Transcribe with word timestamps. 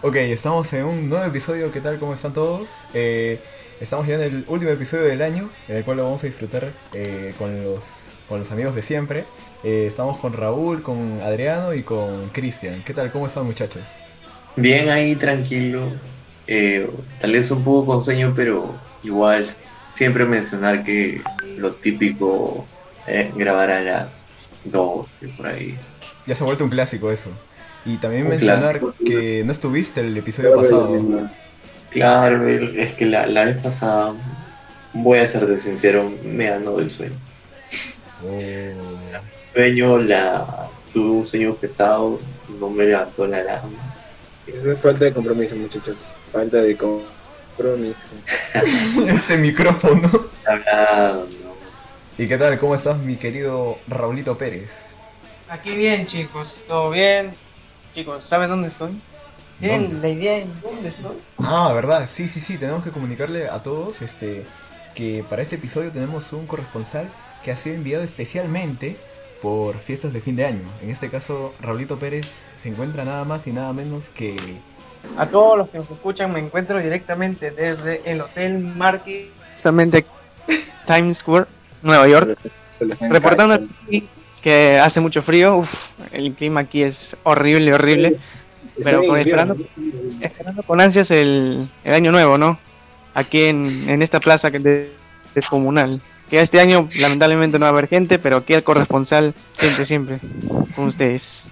Ok, 0.00 0.14
estamos 0.14 0.72
en 0.74 0.84
un 0.84 1.08
nuevo 1.08 1.24
episodio. 1.24 1.72
¿Qué 1.72 1.80
tal? 1.80 1.98
¿Cómo 1.98 2.14
están 2.14 2.32
todos? 2.32 2.82
Eh, 2.94 3.40
estamos 3.80 4.06
ya 4.06 4.14
en 4.14 4.20
el 4.20 4.44
último 4.46 4.70
episodio 4.70 5.02
del 5.02 5.20
año, 5.22 5.50
en 5.66 5.78
el 5.78 5.84
cual 5.84 5.96
lo 5.96 6.04
vamos 6.04 6.22
a 6.22 6.28
disfrutar 6.28 6.70
eh, 6.94 7.34
con, 7.36 7.64
los, 7.64 8.14
con 8.28 8.38
los 8.38 8.52
amigos 8.52 8.76
de 8.76 8.82
siempre. 8.82 9.24
Eh, 9.64 9.86
estamos 9.88 10.18
con 10.18 10.34
Raúl, 10.34 10.82
con 10.82 11.20
Adriano 11.20 11.74
y 11.74 11.82
con 11.82 12.28
Cristian. 12.28 12.80
¿Qué 12.84 12.94
tal? 12.94 13.10
¿Cómo 13.10 13.26
están 13.26 13.44
muchachos? 13.44 13.94
Bien 14.54 14.88
ahí, 14.88 15.16
tranquilo. 15.16 15.82
Eh, 16.46 16.88
tal 17.20 17.32
vez 17.32 17.50
un 17.50 17.64
poco 17.64 17.86
con 17.86 18.04
sueño, 18.04 18.32
pero 18.36 18.72
igual 19.02 19.48
siempre 19.96 20.24
mencionar 20.24 20.84
que 20.84 21.22
lo 21.56 21.72
típico 21.72 22.64
es 23.04 23.34
grabar 23.34 23.72
a 23.72 23.80
las 23.80 24.28
12 24.62 25.26
por 25.36 25.48
ahí. 25.48 25.76
Ya 26.24 26.36
se 26.36 26.44
ha 26.44 26.46
vuelto 26.46 26.62
un 26.62 26.70
clásico 26.70 27.10
eso. 27.10 27.30
Y 27.84 27.96
también 27.98 28.24
Un 28.24 28.30
mencionar 28.30 28.78
clásico. 28.80 28.94
que 29.04 29.42
no 29.44 29.52
estuviste 29.52 30.00
el 30.00 30.16
episodio 30.16 30.54
pasado. 30.54 31.30
Claro, 31.90 32.46
es 32.48 32.94
que 32.94 33.06
la, 33.06 33.26
la 33.26 33.44
vez 33.46 33.58
pasada, 33.58 34.14
voy 34.92 35.18
a 35.20 35.28
serte 35.28 35.56
sincero, 35.58 36.12
me 36.22 36.46
ganó 36.50 36.76
del 36.76 36.90
sueño. 36.90 37.14
Oh. 38.22 38.38
Sueño, 39.54 39.98
la, 39.98 40.68
tuve 40.92 41.10
un 41.10 41.26
sueño 41.26 41.54
pesado, 41.54 42.20
no 42.60 42.68
me 42.68 42.84
levantó 42.84 43.26
la 43.26 43.38
alarma. 43.38 43.94
Es 44.46 44.78
falta 44.80 45.04
de 45.06 45.12
compromiso, 45.12 45.54
muchachos. 45.56 45.96
Falta 46.32 46.58
de 46.58 46.76
compromiso. 46.76 47.98
Ese 49.08 49.38
micrófono. 49.38 50.10
¿Y 52.18 52.26
qué 52.26 52.36
tal? 52.36 52.58
¿Cómo 52.58 52.74
estás, 52.74 52.98
mi 52.98 53.16
querido 53.16 53.78
Raulito 53.86 54.36
Pérez? 54.36 54.90
Aquí 55.48 55.70
bien, 55.70 56.06
chicos, 56.06 56.58
todo 56.66 56.90
bien. 56.90 57.32
Chicos, 57.98 58.22
¿saben 58.22 58.48
dónde 58.48 58.68
estoy? 58.68 58.92
¿Tienen 59.58 59.88
¿Dónde? 59.88 60.08
la 60.08 60.14
idea 60.14 60.34
de 60.34 60.46
dónde 60.62 60.88
estoy? 60.88 61.16
Ah, 61.38 61.72
¿verdad? 61.74 62.06
Sí, 62.06 62.28
sí, 62.28 62.38
sí, 62.38 62.56
tenemos 62.56 62.84
que 62.84 62.92
comunicarle 62.92 63.48
a 63.48 63.60
todos 63.64 64.02
este, 64.02 64.46
que 64.94 65.24
para 65.28 65.42
este 65.42 65.56
episodio 65.56 65.90
tenemos 65.90 66.32
un 66.32 66.46
corresponsal 66.46 67.08
que 67.42 67.50
ha 67.50 67.56
sido 67.56 67.74
enviado 67.74 68.04
especialmente 68.04 68.96
por 69.42 69.76
fiestas 69.78 70.12
de 70.12 70.20
fin 70.20 70.36
de 70.36 70.46
año. 70.46 70.62
En 70.80 70.90
este 70.90 71.10
caso, 71.10 71.52
Raulito 71.60 71.98
Pérez 71.98 72.50
se 72.54 72.68
encuentra 72.68 73.04
nada 73.04 73.24
más 73.24 73.48
y 73.48 73.52
nada 73.52 73.72
menos 73.72 74.12
que... 74.12 74.36
A 75.16 75.26
todos 75.26 75.58
los 75.58 75.68
que 75.68 75.78
nos 75.78 75.90
escuchan, 75.90 76.32
me 76.32 76.38
encuentro 76.38 76.78
directamente 76.78 77.50
desde 77.50 78.00
el 78.08 78.20
Hotel 78.20 78.60
Marquis, 78.60 79.26
justamente 79.54 80.06
Times 80.86 81.18
Square, 81.18 81.46
Nueva 81.82 82.06
York. 82.06 82.38
Reportando 83.00 83.54
aquí 83.54 84.08
que 84.48 84.78
hace 84.78 85.00
mucho 85.00 85.20
frío. 85.22 85.58
Uf, 85.58 85.72
el 86.12 86.32
clima 86.32 86.60
aquí 86.60 86.82
es 86.82 87.16
horrible, 87.24 87.74
horrible. 87.74 88.16
Pero 88.82 89.02
Está 89.02 89.02
en 89.02 89.08
con- 89.08 89.18
invierno. 89.18 89.56
Esperando 90.20 90.62
con 90.62 90.80
ansias 90.80 91.10
el, 91.10 91.68
el 91.84 91.94
año 91.94 92.12
nuevo, 92.12 92.38
¿no? 92.38 92.58
Aquí 93.14 93.44
en, 93.44 93.66
en 93.88 94.02
esta 94.02 94.20
plaza 94.20 94.50
que 94.50 94.58
de- 94.60 94.90
descomunal. 95.34 96.00
Que 96.30 96.40
este 96.40 96.60
año 96.60 96.88
lamentablemente 97.00 97.58
no 97.58 97.64
va 97.64 97.68
a 97.68 97.72
haber 97.72 97.88
gente, 97.88 98.18
pero 98.18 98.38
aquí 98.38 98.52
el 98.54 98.62
corresponsal 98.62 99.34
siempre, 99.56 99.84
siempre 99.84 100.18
con 100.74 100.88
ustedes. 100.88 101.44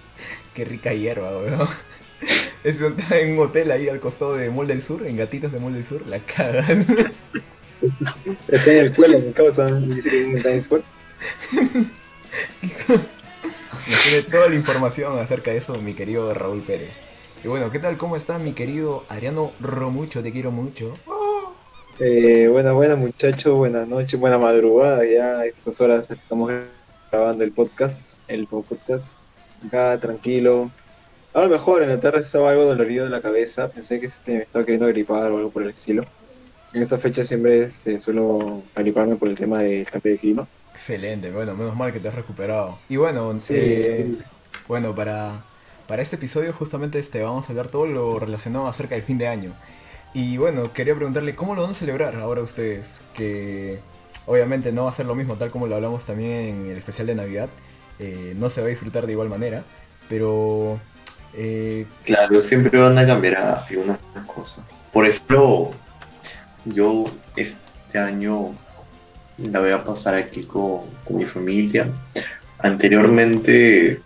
Qué 0.55 0.64
rica 0.64 0.92
hierba, 0.94 1.30
weón. 1.39 1.69
Es 2.64 2.80
en 2.80 3.33
un 3.33 3.39
hotel 3.44 3.70
ahí 3.70 3.89
al 3.89 4.00
costado 4.00 4.34
de 4.34 4.50
Mall 4.50 4.67
del 4.67 4.83
Sur, 4.83 5.06
en 5.06 5.17
Gatitas 5.19 5.52
de 5.52 5.61
Mall 5.61 5.74
del 5.74 5.84
Sur, 5.84 6.05
la 6.08 6.19
cagan. 6.19 6.80
Está 8.48 8.72
en 8.72 8.78
el 8.86 8.92
cuelo, 8.94 9.19
mi 9.20 9.33
causa. 9.33 9.67
Nos 13.89 14.03
tiene 14.03 14.23
toda 14.23 14.48
la 14.48 14.55
información 14.55 15.19
acerca 15.19 15.53
de 15.53 15.59
eso 15.59 15.75
mi 15.81 15.95
querido 15.95 16.33
Raúl 16.34 16.62
Pérez. 16.62 16.91
Y 17.45 17.48
bueno, 17.48 17.70
¿qué 17.70 17.79
tal? 17.79 17.97
¿Cómo 17.97 18.17
está 18.17 18.39
mi 18.39 18.52
querido 18.52 19.05
Adriano 19.08 19.52
Romucho? 19.61 20.23
Te 20.23 20.33
quiero 20.33 20.51
mucho. 20.51 20.96
Eh, 21.98 22.48
buenas, 22.51 22.75
buenas, 22.75 22.98
muchachos. 22.98 23.57
Buenas 23.57 23.86
noches, 23.86 24.19
buena 24.19 24.39
madrugada. 24.39 25.05
Ya 25.05 25.39
a 25.39 25.46
estas 25.46 25.80
horas 25.80 26.11
estamos 26.11 26.52
grabando 27.11 27.45
el 27.45 27.52
podcast. 27.52 28.20
El 28.29 28.46
podcast. 28.46 29.14
Acá, 29.67 29.98
tranquilo. 30.01 30.70
Ahora 31.33 31.48
mejor, 31.48 31.83
en 31.83 31.91
la 31.91 32.01
tarde 32.01 32.20
estaba 32.20 32.51
algo 32.51 32.64
dolorido 32.64 33.05
de 33.05 33.11
la 33.11 33.20
cabeza. 33.20 33.69
Pensé 33.69 34.01
que 34.01 34.08
me 34.27 34.39
estaba 34.39 34.64
queriendo 34.64 34.89
gripar 34.89 35.30
o 35.30 35.36
algo 35.36 35.51
por 35.51 35.63
el 35.63 35.70
estilo. 35.70 36.05
En 36.73 36.83
esta 36.83 36.98
fecha 36.98 37.25
siempre 37.25 37.63
este, 37.63 37.98
suelo 37.98 38.63
griparme 38.75 39.17
por 39.17 39.29
el 39.29 39.36
tema 39.36 39.58
del 39.58 39.86
cambio 39.86 40.13
de 40.13 40.19
clima. 40.19 40.46
Excelente, 40.77 41.31
bueno, 41.31 41.55
menos 41.55 41.75
mal 41.75 41.91
que 41.91 42.01
te 42.01 42.09
has 42.09 42.14
recuperado. 42.14 42.79
Y 42.91 42.97
bueno, 42.97 43.33
Sí. 43.41 43.55
eh, 43.57 44.14
bueno, 44.69 44.95
para, 44.95 45.33
para 45.89 46.03
este 46.03 46.17
episodio 46.17 46.53
justamente 46.53 46.98
este, 46.98 47.23
vamos 47.23 47.47
a 47.47 47.53
hablar 47.53 47.69
todo 47.69 47.87
lo 47.87 48.19
relacionado 48.19 48.67
acerca 48.69 48.95
del 48.95 49.03
fin 49.03 49.17
de 49.17 49.27
año. 49.27 49.53
Y 50.13 50.37
bueno, 50.37 50.70
quería 50.75 50.95
preguntarle, 50.95 51.35
¿cómo 51.35 51.55
lo 51.55 51.63
van 51.63 51.70
a 51.70 51.75
celebrar 51.75 52.17
ahora 52.17 52.42
ustedes? 52.42 53.01
Que 53.14 53.79
obviamente 54.27 54.70
no 54.70 54.85
va 54.85 54.91
a 54.91 54.92
ser 54.92 55.07
lo 55.07 55.14
mismo 55.14 55.37
tal 55.37 55.51
como 55.51 55.67
lo 55.67 55.77
hablamos 55.77 56.05
también 56.05 56.31
en 56.33 56.67
el 56.70 56.77
especial 56.77 57.07
de 57.07 57.14
Navidad. 57.14 57.48
Eh, 57.98 58.35
no 58.37 58.51
se 58.51 58.61
va 58.61 58.67
a 58.67 58.70
disfrutar 58.70 59.07
de 59.07 59.13
igual 59.13 59.31
manera, 59.31 59.63
pero... 60.11 60.79
eh, 61.33 61.87
Claro, 62.05 62.39
siempre 62.43 62.79
van 62.79 62.98
a 62.98 63.07
cambiar 63.07 63.37
algunas 63.67 63.98
cosas. 64.27 64.63
Por 64.93 65.07
ejemplo, 65.07 65.70
yo 66.67 67.07
este 67.37 67.98
año 67.98 68.55
la 69.39 69.61
voy 69.61 69.70
a 69.70 69.85
pasar 69.85 70.14
aquí 70.14 70.42
con, 70.45 70.80
mi 71.11 71.27
familia. 71.27 71.89
Anteriormente, 72.58 74.01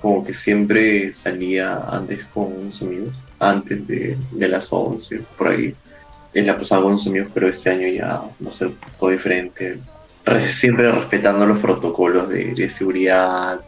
como 0.00 0.24
que 0.24 0.34
siempre 0.34 1.12
salía 1.12 1.78
antes 1.88 2.24
con 2.26 2.52
unos 2.52 2.82
amigos, 2.82 3.22
antes 3.38 3.86
de, 3.88 4.18
las 4.32 4.72
11, 4.72 5.20
por 5.36 5.48
ahí. 5.48 5.74
En 6.34 6.46
la 6.46 6.56
pasaba 6.56 6.82
con 6.82 6.92
unos 6.92 7.06
amigos, 7.06 7.30
pero 7.32 7.48
este 7.48 7.70
año 7.70 7.88
ya 7.88 8.06
va 8.06 8.50
a 8.50 8.98
todo 8.98 9.10
diferente. 9.10 9.78
Re- 10.24 10.52
siempre 10.52 10.90
respetando 10.92 11.46
los 11.46 11.58
protocolos 11.58 12.28
de, 12.28 12.68
seguridad. 12.68 13.60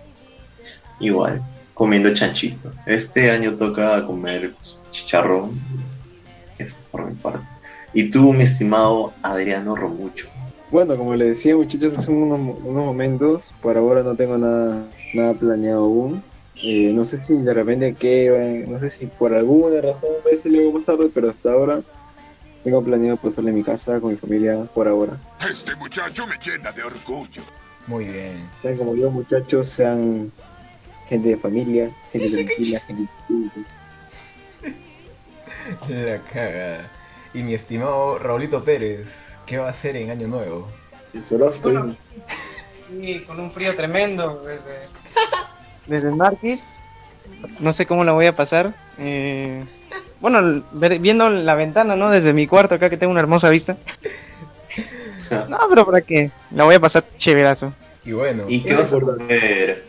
Igual 0.99 1.41
comiendo 1.81 2.12
chanchito. 2.12 2.71
Este 2.84 3.31
año 3.31 3.55
toca 3.55 4.05
comer 4.05 4.53
chicharrón. 4.91 5.59
Eso 6.59 6.77
por 6.91 7.06
mi 7.06 7.15
parte. 7.15 7.47
Y 7.95 8.11
tú, 8.11 8.34
mi 8.34 8.45
estimado 8.45 9.15
Adriano 9.23 9.75
Romucho. 9.75 10.29
Bueno, 10.70 10.97
como 10.97 11.16
les 11.16 11.28
decía 11.28 11.56
muchachos 11.56 11.98
hace 11.98 12.10
unos, 12.12 12.38
unos 12.64 12.84
momentos, 12.84 13.53
por 13.60 13.76
ahora 13.76 14.04
no 14.04 14.14
tengo 14.14 14.38
nada, 14.38 14.86
nada 15.14 15.34
planeado 15.34 15.84
aún. 15.84 16.22
Eh, 16.62 16.92
no 16.94 17.04
sé 17.04 17.19
si 17.19 17.34
de 17.34 17.53
repente 17.53 17.94
que, 17.94 18.66
no 18.69 18.78
sé 18.78 18.91
si 18.91 19.06
por 19.06 19.34
alguna 19.34 19.81
razón 19.81 20.10
a 20.25 20.42
salir 20.42 20.60
algo 20.60 20.72
más 20.72 20.86
tarde, 20.86 21.10
pero 21.12 21.31
hasta 21.31 21.53
ahora 21.53 21.81
tengo 22.62 22.84
planeado 22.84 23.16
pasarle 23.16 23.50
en 23.50 23.56
mi 23.56 23.64
casa 23.64 23.98
con 23.98 24.10
mi 24.10 24.16
familia 24.16 24.64
por 24.75 24.86
ahora. 24.86 25.19
Este 25.50 25.75
muchacho 25.75 26.26
me 26.26 26.36
llena 26.38 26.70
de 26.70 26.84
orgullo. 26.84 27.42
muy 27.87 28.04
bien. 28.04 28.48
Sean 28.62 28.76
como 28.76 28.94
yo 28.94 29.10
muchachos, 29.10 29.69
sean 29.69 30.31
gente 31.08 31.31
de 31.31 31.37
familia, 31.37 31.91
gente 32.12 32.31
tranquila, 32.31 32.81
gente... 32.81 33.08
La 35.88 36.19
cagada. 36.19 36.91
Y 37.32 37.42
mi 37.42 37.54
estimado 37.54 38.19
Raulito 38.19 38.62
Pérez, 38.62 39.30
¿qué 39.50 39.59
va 39.59 39.66
a 39.66 39.71
hacer 39.71 39.97
en 39.97 40.11
Año 40.11 40.28
Nuevo? 40.28 40.69
El 41.12 41.25
zoológico, 41.25 41.71
Bueno. 41.71 41.94
Sí, 42.88 43.25
con 43.27 43.41
un 43.41 43.50
frío 43.53 43.75
tremendo 43.75 44.43
desde, 44.44 44.88
desde 45.87 46.09
el 46.09 46.15
Marquis. 46.15 46.61
No 47.59 47.72
sé 47.72 47.84
cómo 47.84 48.05
la 48.05 48.12
voy 48.12 48.27
a 48.27 48.37
pasar. 48.37 48.72
Eh, 48.99 49.65
bueno, 50.21 50.62
ver- 50.72 50.99
viendo 51.00 51.28
la 51.31 51.55
ventana, 51.56 51.97
¿no? 51.97 52.11
Desde 52.11 52.33
mi 52.33 52.47
cuarto 52.47 52.77
acá 52.77 52.88
que 52.91 52.97
tengo 52.97 53.11
una 53.11 53.21
hermosa 53.21 53.49
vista. 53.50 53.77
No, 55.49 55.59
pero 55.69 55.87
¿para 55.87 56.00
qué? 56.00 56.32
La 56.50 56.65
voy 56.65 56.75
a 56.75 56.81
pasar 56.81 57.05
chéverazo. 57.17 57.72
Y 58.05 58.11
bueno, 58.11 58.43
¿Y 58.49 58.62
qué 58.64 58.75
vas 58.75 58.93
a 58.93 58.99
comer? 58.99 59.85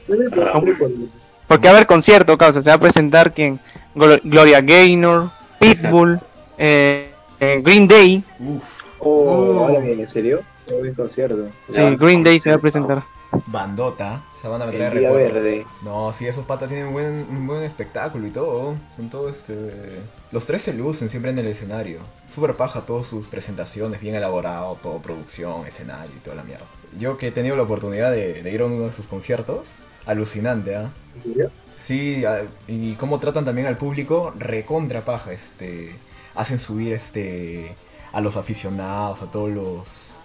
Porque 1.47 1.67
va 1.67 1.73
a 1.73 1.75
haber 1.77 1.87
concierto, 1.87 2.37
causa. 2.37 2.61
Se 2.61 2.69
va 2.69 2.75
a 2.75 2.79
presentar 2.79 3.31
quien 3.33 3.59
Glo- 3.95 4.21
Gloria 4.23 4.61
Gaynor, 4.61 5.31
Pitbull, 5.59 6.19
eh, 6.59 7.09
eh, 7.39 7.59
Green 7.63 7.87
Day. 7.87 8.23
uff, 8.39 8.80
Oh, 9.03 9.65
ahora 9.65 9.79
bien, 9.79 9.99
¿en 9.99 10.09
serio? 10.09 10.41
Qué 10.67 10.75
buen 10.75 10.93
concierto. 10.93 11.49
Sí, 11.69 11.81
Green 11.97 12.23
Day 12.23 12.39
se 12.39 12.49
va 12.51 12.55
a 12.57 12.59
presentar. 12.59 13.03
bandota. 13.47 14.23
Se 14.41 14.47
van 14.47 14.61
a 14.61 14.65
El 14.65 14.71
traer 14.71 14.97
día 14.97 15.09
recuerdos. 15.09 15.33
verde. 15.43 15.65
No, 15.83 16.11
sí, 16.11 16.25
esos 16.27 16.45
patas 16.45 16.67
tienen 16.69 16.87
un 16.87 16.93
buen, 16.93 17.25
un 17.29 17.45
buen 17.47 17.61
espectáculo 17.63 18.25
y 18.25 18.31
todo. 18.31 18.75
Son 18.95 19.09
todos, 19.09 19.35
este... 19.37 19.99
Los 20.31 20.45
tres 20.47 20.63
se 20.63 20.73
lucen 20.73 21.09
siempre 21.09 21.29
en 21.31 21.37
el 21.37 21.45
escenario. 21.47 21.99
Super 22.27 22.55
paja 22.55 22.81
todas 22.85 23.05
sus 23.05 23.27
presentaciones, 23.27 24.01
bien 24.01 24.15
elaborado, 24.15 24.77
todo 24.81 24.97
producción, 24.99 25.67
escenario 25.67 26.11
y 26.15 26.19
toda 26.19 26.37
la 26.37 26.43
mierda. 26.43 26.65
Yo 26.99 27.17
que 27.17 27.27
he 27.27 27.31
tenido 27.31 27.55
la 27.55 27.63
oportunidad 27.63 28.11
de, 28.11 28.41
de 28.41 28.51
ir 28.51 28.61
a 28.61 28.65
uno 28.65 28.85
de 28.87 28.91
sus 28.91 29.07
conciertos, 29.07 29.75
alucinante, 30.05 30.75
¿ah? 30.75 30.89
¿En 31.17 31.23
serio? 31.23 31.51
Sí, 31.77 32.25
a- 32.25 32.41
y 32.67 32.93
cómo 32.95 33.19
tratan 33.19 33.45
también 33.45 33.67
al 33.67 33.77
público, 33.77 34.33
recontra 34.37 35.05
paja, 35.05 35.31
este, 35.33 35.95
hacen 36.35 36.57
subir 36.57 36.93
este 36.93 37.75
a 38.13 38.21
los 38.21 38.37
aficionados, 38.37 39.21
a 39.21 39.31
todos 39.31 39.49
los 39.49 40.15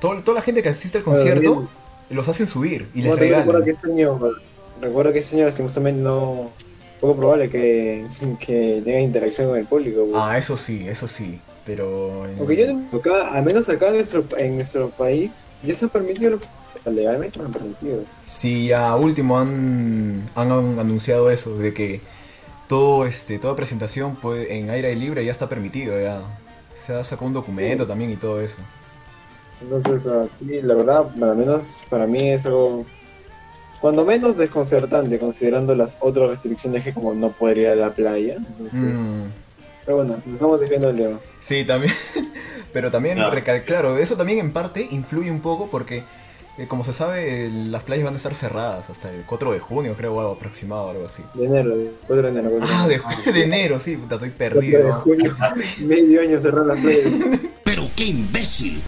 todo- 0.00 0.22
toda 0.22 0.36
la 0.36 0.42
gente 0.42 0.62
que 0.62 0.68
asiste 0.70 0.98
al 0.98 1.04
concierto, 1.04 1.68
los 2.10 2.28
hacen 2.28 2.46
subir 2.46 2.88
y 2.94 3.02
les 3.02 3.16
regalan. 3.18 3.46
recuerdo 3.46 3.64
que 3.64 3.70
este 3.72 3.92
año, 3.92 4.18
recuerdo 4.80 5.12
que 5.12 5.18
este 5.20 5.36
año 5.36 5.44
lastimosamente 5.46 6.02
no, 6.02 6.50
poco 7.00 7.16
probable 7.16 7.48
que, 7.50 8.06
que 8.40 8.82
tenga 8.84 9.00
interacción 9.00 9.48
con 9.48 9.58
el 9.58 9.66
público. 9.66 10.06
pues. 10.10 10.16
Ah, 10.22 10.36
eso 10.38 10.56
sí, 10.56 10.86
eso 10.88 11.06
sí. 11.06 11.40
Pero. 11.66 12.26
en- 12.26 12.38
Aunque 12.38 12.56
yo 12.56 12.98
acá, 12.98 13.32
al 13.32 13.44
menos 13.44 13.68
acá 13.68 13.88
en 13.88 13.96
nuestro, 13.96 14.24
en 14.38 14.56
nuestro 14.56 14.88
país, 14.90 15.44
ya 15.62 15.74
se 15.74 15.84
han 15.84 15.90
permitido 15.90 16.30
lo 16.32 16.40
que 16.40 16.46
legalmente 16.90 17.38
se 17.38 17.44
han 17.44 17.52
permitido. 17.52 18.02
Sí, 18.24 18.68
ya 18.68 18.96
último 18.96 19.38
han, 19.38 20.28
han 20.34 20.50
anunciado 20.50 21.30
eso, 21.30 21.56
de 21.58 21.74
que 21.74 22.00
todo 22.68 23.04
este, 23.04 23.38
toda 23.38 23.54
presentación 23.54 24.16
puede, 24.16 24.56
en 24.58 24.70
aire 24.70 24.96
libre 24.96 25.24
ya 25.24 25.30
está 25.32 25.48
permitido, 25.48 26.00
ya. 26.00 26.22
Se 26.80 26.94
ha 26.94 27.04
sacado 27.04 27.26
un 27.26 27.34
documento 27.34 27.86
también 27.86 28.10
y 28.10 28.16
todo 28.16 28.40
eso. 28.40 28.58
Entonces, 29.62 30.06
ah, 30.10 30.26
sí, 30.32 30.62
la 30.62 30.74
verdad, 30.74 31.06
al 31.22 31.36
menos 31.36 31.82
para 31.90 32.06
mí 32.06 32.30
es 32.30 32.46
algo, 32.46 32.86
cuando 33.80 34.04
menos 34.04 34.36
desconcertante, 34.38 35.18
considerando 35.18 35.74
las 35.74 35.96
otras 36.00 36.30
restricciones 36.30 36.82
que 36.82 36.94
como 36.94 37.12
no 37.14 37.30
poder 37.30 37.58
ir 37.58 37.68
a 37.68 37.74
la 37.74 37.90
playa. 37.92 38.34
Entonces, 38.36 38.80
Mm, 38.80 39.24
Pero 39.84 39.96
bueno, 39.98 40.16
nos 40.24 40.34
estamos 40.34 40.60
desviando 40.60 40.86
del 40.88 40.96
tema. 40.96 41.18
Sí, 41.40 41.64
también. 41.64 41.92
Pero 42.72 42.90
también, 42.90 43.16
Claro. 43.16 43.32
recal- 43.36 43.64
claro, 43.64 43.98
eso 43.98 44.16
también 44.16 44.38
en 44.38 44.52
parte 44.52 44.86
influye 44.90 45.30
un 45.30 45.40
poco 45.40 45.68
porque, 45.70 46.04
eh, 46.58 46.66
como 46.66 46.84
se 46.84 46.92
sabe, 46.92 47.48
las 47.50 47.82
playas 47.84 48.04
van 48.04 48.14
a 48.14 48.16
estar 48.16 48.34
cerradas 48.34 48.90
hasta 48.90 49.10
el 49.10 49.22
4 49.24 49.52
de 49.52 49.58
junio, 49.60 49.94
creo, 49.96 50.14
o 50.14 50.20
algo 50.20 50.32
aproximado, 50.32 50.90
algo 50.90 51.06
así. 51.06 51.22
De 51.34 51.46
enero, 51.46 51.76
de 51.76 51.90
4 52.06 52.22
de 52.22 52.28
enero. 52.28 52.50
4 52.58 52.68
Ah, 52.76 52.88
de, 52.88 53.32
de 53.32 53.42
enero, 53.44 53.80
sí, 53.80 53.96
puta, 53.96 54.16
estoy 54.16 54.30
perdido. 54.30 54.84
de 54.84 54.92
junio, 54.92 55.36
medio 55.86 56.20
año 56.20 56.38
cerrar 56.40 56.66
las 56.66 56.78
playas. 56.80 57.12
Pero 57.64 57.82
qué 57.96 58.04
imbécil. 58.06 58.82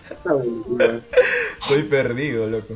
Estoy 1.60 1.82
perdido, 1.84 2.46
loco. 2.48 2.74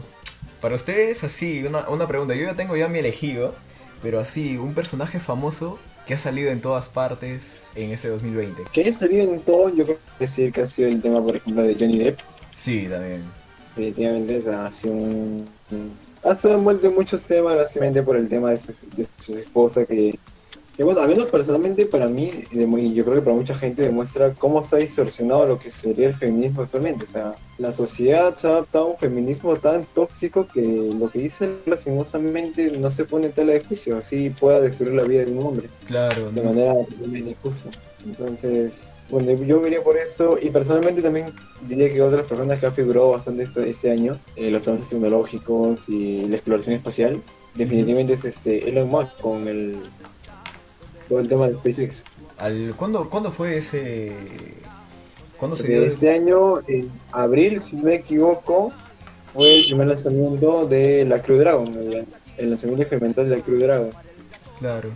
Para 0.60 0.74
ustedes, 0.74 1.22
así, 1.24 1.64
una, 1.64 1.88
una 1.88 2.06
pregunta. 2.06 2.34
Yo 2.34 2.46
ya 2.46 2.54
tengo 2.54 2.76
ya 2.76 2.88
mi 2.88 2.98
elegido, 3.00 3.54
pero 4.02 4.20
así, 4.20 4.56
un 4.56 4.72
personaje 4.74 5.20
famoso 5.20 5.78
que 6.06 6.14
ha 6.14 6.18
salido 6.18 6.50
en 6.50 6.60
todas 6.60 6.88
partes 6.88 7.64
en 7.74 7.90
este 7.90 8.08
2020. 8.08 8.62
Que 8.72 8.82
haya 8.82 8.94
salido 8.94 9.24
en 9.34 9.40
todo, 9.40 9.68
yo 9.74 9.84
creo 9.84 9.96
que 9.96 10.24
decir 10.24 10.52
que 10.52 10.62
ha 10.62 10.66
sido 10.66 10.88
el 10.88 11.02
tema, 11.02 11.22
por 11.22 11.36
ejemplo, 11.36 11.62
de 11.62 11.74
Johnny 11.74 11.98
Depp. 11.98 12.20
Sí, 12.54 12.86
también. 12.88 13.24
Definitivamente, 13.76 14.38
o 14.38 14.42
sea, 14.42 14.66
ha 14.66 14.72
sido 14.72 14.94
un... 14.94 15.44
Ha 16.24 16.34
sido 16.34 16.54
envuelto 16.54 16.88
en 16.88 16.94
muchos 16.94 17.22
temas, 17.22 17.54
básicamente 17.54 18.02
por 18.02 18.16
el 18.16 18.28
tema 18.28 18.50
de 18.50 18.58
su, 18.58 18.72
de 18.96 19.06
su 19.20 19.36
esposa, 19.36 19.84
que, 19.84 20.18
que, 20.76 20.82
bueno, 20.82 21.00
al 21.00 21.08
menos 21.08 21.26
personalmente 21.26 21.86
para 21.86 22.08
mí, 22.08 22.32
yo 22.50 23.04
creo 23.04 23.14
que 23.16 23.22
para 23.22 23.36
mucha 23.36 23.54
gente 23.54 23.82
demuestra 23.82 24.32
cómo 24.34 24.60
se 24.62 24.74
ha 24.74 24.78
distorsionado 24.80 25.46
lo 25.46 25.58
que 25.58 25.70
sería 25.70 26.08
el 26.08 26.14
feminismo 26.14 26.62
actualmente. 26.62 27.04
O 27.04 27.06
sea, 27.06 27.36
la 27.58 27.70
sociedad 27.70 28.34
se 28.36 28.48
ha 28.48 28.50
adaptado 28.50 28.86
a 28.86 28.88
un 28.88 28.96
feminismo 28.98 29.54
tan 29.56 29.84
tóxico 29.84 30.48
que 30.48 30.62
lo 30.98 31.08
que 31.10 31.20
dice 31.20 31.50
lastimosamente 31.64 32.72
no 32.72 32.90
se 32.90 33.04
pone 33.04 33.26
en 33.26 33.32
tela 33.32 33.52
de 33.52 33.60
juicio, 33.60 33.96
así 33.96 34.30
pueda 34.30 34.60
destruir 34.60 34.94
la 34.94 35.04
vida 35.04 35.24
de 35.24 35.30
un 35.30 35.46
hombre 35.46 35.68
Claro, 35.86 36.32
de 36.32 36.42
¿no? 36.42 36.48
manera 36.48 36.74
totalmente 36.86 37.30
injusta. 37.30 37.70
Entonces, 38.04 38.72
bueno, 39.10 39.32
yo 39.32 39.60
vería 39.60 39.82
por 39.82 39.96
eso 39.96 40.38
y 40.40 40.50
personalmente 40.50 41.02
también 41.02 41.32
diría 41.68 41.92
que 41.92 42.02
otras 42.02 42.26
personas 42.26 42.58
que 42.58 42.66
han 42.66 42.74
figurado 42.74 43.10
bastante 43.10 43.44
este, 43.44 43.68
este 43.68 43.90
año, 43.90 44.18
eh, 44.34 44.50
los 44.50 44.66
avances 44.66 44.88
tecnológicos 44.88 45.88
y 45.88 46.26
la 46.26 46.36
exploración 46.36 46.74
espacial, 46.74 47.22
definitivamente 47.54 48.14
es 48.14 48.24
este 48.24 48.68
Elon 48.68 48.88
Musk 48.88 49.20
con 49.20 49.46
el 49.48 49.78
todo 51.08 51.20
el 51.20 51.28
tema 51.28 51.48
de 51.48 51.54
SpaceX. 51.54 52.04
Al, 52.36 52.74
¿cuándo, 52.76 53.08
¿Cuándo 53.08 53.30
fue 53.30 53.56
ese...? 53.58 54.12
¿Cuándo 55.38 55.54
se 55.54 55.68
dio? 55.68 55.82
Este 55.84 56.10
año, 56.10 56.60
en 56.66 56.90
abril, 57.12 57.60
si 57.60 57.76
no 57.76 57.84
me 57.84 57.96
equivoco, 57.96 58.72
fue 59.32 59.58
el 59.58 59.66
primer 59.66 59.86
lanzamiento 59.88 60.66
de 60.66 61.04
la 61.04 61.22
Crew 61.22 61.38
Dragon, 61.38 61.66
el, 61.66 62.06
el 62.38 62.50
lanzamiento 62.50 62.82
experimental 62.82 63.28
de 63.28 63.36
la 63.36 63.42
Crew 63.42 63.58
Dragon. 63.58 63.90
Claro. 64.58 64.88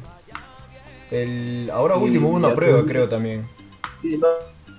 El, 1.10 1.70
ahora 1.72 1.96
último 1.96 2.28
hubo 2.28 2.36
una 2.36 2.54
prueba, 2.54 2.84
creo, 2.86 3.08
también. 3.08 3.46
Sí, 4.00 4.18
no, 4.18 4.28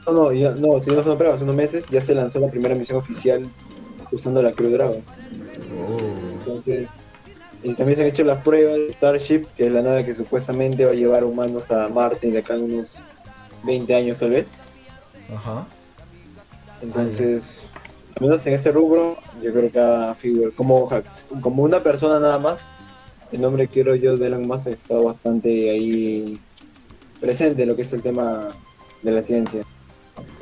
no, 0.07 0.13
no, 0.13 0.31
ya- 0.33 0.51
no, 0.51 0.79
si 0.79 0.89
no 0.89 1.01
fue 1.01 1.11
una 1.11 1.17
prueba, 1.17 1.35
hace 1.35 1.43
unos 1.43 1.55
meses 1.55 1.85
ya 1.89 2.01
se 2.01 2.15
lanzó 2.15 2.39
la 2.39 2.49
primera 2.49 2.75
misión 2.75 2.97
oficial 2.97 3.47
usando 4.11 4.41
la 4.41 4.51
Crew 4.51 4.69
Dragon. 4.71 5.01
Oh. 5.77 6.39
Entonces, 6.39 7.11
y 7.63 7.73
también 7.75 7.97
se 7.97 8.03
han 8.03 8.09
hecho 8.09 8.23
las 8.23 8.43
pruebas 8.43 8.75
de 8.75 8.91
Starship, 8.93 9.45
que 9.55 9.67
es 9.67 9.71
la 9.71 9.81
nave 9.81 10.05
que 10.05 10.13
supuestamente 10.13 10.85
va 10.85 10.91
a 10.91 10.95
llevar 10.95 11.23
humanos 11.23 11.69
a 11.71 11.87
Marte 11.89 12.31
de 12.31 12.39
acá 12.39 12.55
en 12.55 12.63
unos 12.63 12.95
20 13.63 13.93
años 13.95 14.19
tal 14.19 14.31
vez. 14.31 14.47
Ajá. 15.33 15.67
Entonces, 16.81 17.63
al 18.15 18.23
menos 18.23 18.45
en 18.47 18.53
ese 18.53 18.71
rubro, 18.71 19.17
yo 19.41 19.53
creo 19.53 19.71
que 19.71 19.79
ha 19.79 20.15
figurado 20.15 20.53
como, 20.55 20.89
como 21.41 21.63
una 21.63 21.83
persona 21.83 22.19
nada 22.19 22.39
más, 22.39 22.67
el 23.31 23.39
nombre 23.41 23.67
quiero 23.67 23.95
yo 23.95 24.17
de 24.17 24.27
Elon 24.27 24.47
Musk 24.47 24.67
ha 24.67 24.71
estado 24.71 25.03
bastante 25.03 25.69
ahí 25.69 26.39
presente 27.19 27.61
en 27.61 27.69
lo 27.69 27.75
que 27.75 27.83
es 27.83 27.93
el 27.93 28.01
tema 28.01 28.49
de 29.01 29.11
la 29.11 29.21
ciencia. 29.21 29.63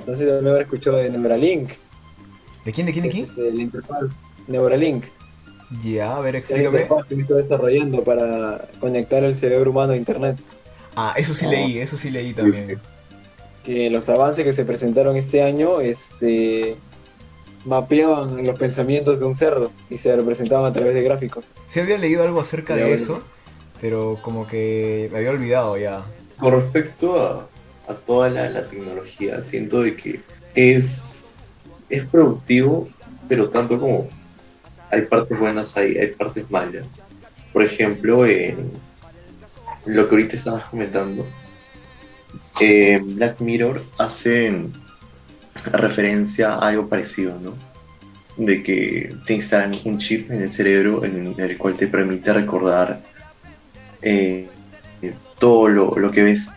No 0.06 0.14
sé 0.14 0.20
si 0.20 0.26
también 0.26 0.48
habrá 0.48 0.62
escuchado 0.62 0.98
de 0.98 1.10
Neuralink. 1.10 1.72
¿De 2.66 2.72
quién, 2.74 2.86
de 2.88 2.94
quién, 2.94 3.04
de 3.06 3.10
quién? 3.10 3.24
es, 3.24 3.30
este, 3.30 3.52
la 3.52 3.62
interfaz 3.62 4.00
Neuralink. 4.48 5.06
Ya, 5.84 6.18
a 6.18 6.20
ver, 6.20 6.36
explícame. 6.36 6.88
que 7.08 7.16
se 7.16 7.22
está 7.22 7.36
desarrollando 7.36 8.04
para 8.04 8.68
conectar 8.80 9.24
el 9.24 9.36
cerebro 9.36 9.70
humano 9.72 9.94
a 9.94 9.98
internet. 9.98 10.38
Ah, 10.96 11.14
eso 11.16 11.34
sí 11.34 11.46
leí, 11.46 11.78
eso 11.78 11.96
sí 11.98 12.10
leí 12.10 12.34
también. 12.34 12.80
Que 13.64 13.90
los 13.90 14.10
avances 14.10 14.44
que 14.44 14.54
se 14.54 14.66
presentaron 14.66 15.16
este 15.16 15.44
año 15.44 15.80
este, 15.80 16.76
mapeaban 17.66 18.46
los 18.46 18.58
pensamientos 18.58 19.20
de 19.20 19.26
un 19.26 19.36
cerdo 19.36 19.72
y 19.90 19.98
se 20.00 20.16
representaban 20.16 20.66
a 20.66 20.74
través 20.74 20.96
de 20.96 21.04
gráficos. 21.04 21.46
Sí 21.68 21.80
había 21.80 21.98
leído 21.98 22.24
algo 22.24 22.40
acerca 22.40 22.74
Ya, 22.76 22.84
de 22.84 22.90
bueno. 22.90 22.96
eso, 23.04 23.22
pero 23.80 24.18
como 24.24 24.48
que 24.48 25.08
me 25.12 25.20
había 25.20 25.30
olvidado 25.30 25.78
ya. 25.78 26.04
Con 26.40 26.54
respecto 26.54 27.22
a, 27.22 27.48
a 27.90 27.94
toda 27.96 28.30
la, 28.30 28.64
tecnología, 28.70 29.42
siento 29.42 29.82
de 29.82 29.96
que 29.96 30.22
es, 30.56 31.56
es 31.90 32.06
productivo, 32.06 32.88
pero 33.28 33.50
tanto 33.50 33.80
como 33.80 34.08
hay 34.92 35.02
partes 35.04 35.38
buenas, 35.38 35.76
hay, 35.76 35.98
hay 35.98 36.08
partes 36.08 36.50
malas. 36.50 36.86
Por 37.52 37.64
ejemplo, 37.64 38.26
en 38.26 38.72
lo 39.86 40.08
que 40.08 40.16
ahorita 40.16 40.36
estabas 40.36 40.66
comentando, 40.66 41.26
eh, 42.62 43.00
Black 43.04 43.40
Mirror 43.42 43.84
hace 43.98 44.54
referencia 45.72 46.54
a 46.54 46.68
algo 46.68 46.88
parecido, 46.88 47.40
¿no? 47.40 47.56
De 48.38 48.64
que 48.64 49.14
te 49.26 49.34
instalan 49.34 49.76
un 49.84 49.98
chip 49.98 50.32
en 50.32 50.44
el 50.44 50.52
cerebro 50.52 51.04
en 51.04 51.36
el 51.38 51.58
cual 51.58 51.76
te 51.76 51.88
permite 51.88 52.32
recordar 52.32 53.02
eh, 54.02 54.48
eh, 55.02 55.14
todo 55.40 55.68
lo, 55.68 55.98
lo 55.98 56.12
que 56.12 56.24
ves, 56.24 56.52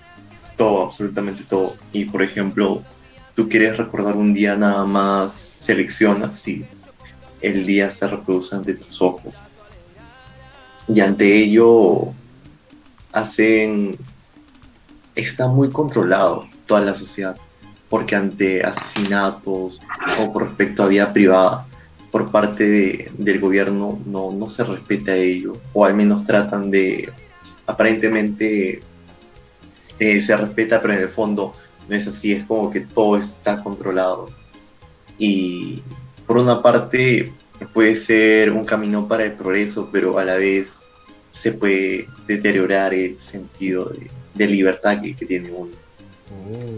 todo, 0.56 0.85
absolutamente 0.85 1.44
todo. 1.49 1.75
Y 1.92 2.04
por 2.04 2.23
ejemplo, 2.23 2.82
tú 3.35 3.49
quieres 3.49 3.76
recordar 3.76 4.16
un 4.16 4.35
día 4.35 4.56
nada 4.56 4.85
más, 4.85 5.35
seleccionas 5.35 6.47
y 6.47 6.64
el 7.40 7.66
día 7.66 7.90
se 7.90 8.06
reproduce 8.09 8.54
ante 8.54 8.75
tus 8.75 9.00
ojos. 9.02 9.32
Y 10.88 11.00
ante 11.00 11.37
ello 11.37 12.12
hacen... 13.12 13.97
Está 15.14 15.47
muy 15.47 15.68
controlado 15.68 16.47
toda 16.64 16.80
la 16.80 16.94
sociedad, 16.94 17.37
porque 17.90 18.16
ante 18.16 18.64
asesinatos 18.64 19.78
o 20.18 20.32
con 20.32 20.47
respecto 20.47 20.82
a 20.82 20.87
vida 20.87 21.12
privada 21.12 21.66
por 22.11 22.30
parte 22.30 22.64
de- 22.66 23.11
del 23.18 23.38
gobierno 23.38 23.99
no, 24.06 24.32
no 24.32 24.49
se 24.49 24.64
respeta 24.64 25.14
ello, 25.14 25.59
o 25.75 25.85
al 25.85 25.92
menos 25.94 26.25
tratan 26.25 26.71
de 26.71 27.12
aparentemente 27.66 28.80
eh, 29.99 30.20
se 30.20 30.37
respeta, 30.37 30.80
pero 30.80 30.94
en 30.94 31.00
el 31.00 31.08
fondo 31.08 31.54
no 31.88 31.96
es 31.96 32.06
así, 32.06 32.32
es 32.32 32.44
como 32.44 32.70
que 32.70 32.80
todo 32.80 33.16
está 33.16 33.62
controlado. 33.62 34.30
Y 35.18 35.82
por 36.26 36.38
una 36.38 36.62
parte 36.62 37.32
puede 37.72 37.94
ser 37.94 38.50
un 38.50 38.64
camino 38.64 39.06
para 39.06 39.25
el 39.25 39.32
progreso, 39.32 39.88
pero 39.92 40.18
a 40.18 40.25
la 40.25 40.37
vez 40.37 40.82
se 41.30 41.52
puede 41.52 42.06
deteriorar 42.26 42.92
el 42.92 43.18
sentido 43.18 43.87
de, 43.87 44.11
de 44.34 44.46
libertad 44.46 45.00
que, 45.00 45.14
que 45.14 45.26
tiene 45.26 45.50
uno. 45.50 45.72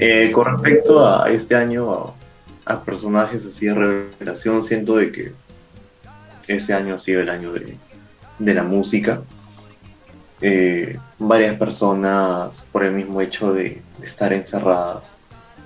Eh, 0.00 0.30
con 0.32 0.46
respecto 0.46 1.06
a 1.06 1.30
este 1.30 1.54
año, 1.54 1.92
a, 1.92 2.14
a 2.72 2.82
personajes 2.82 3.46
así 3.46 3.66
de 3.66 3.74
revelación, 3.74 4.62
siento 4.62 4.96
de 4.96 5.12
que 5.12 5.32
este 6.48 6.72
año 6.72 6.94
ha 6.94 6.98
sido 6.98 7.20
el 7.20 7.30
año 7.30 7.52
de, 7.52 7.76
de 8.38 8.54
la 8.54 8.62
música. 8.62 9.22
Eh, 10.40 10.98
varias 11.18 11.56
personas, 11.56 12.66
por 12.72 12.84
el 12.84 12.92
mismo 12.92 13.20
hecho 13.20 13.52
de, 13.52 13.82
de 13.98 14.04
estar 14.04 14.32
encerradas 14.32 15.14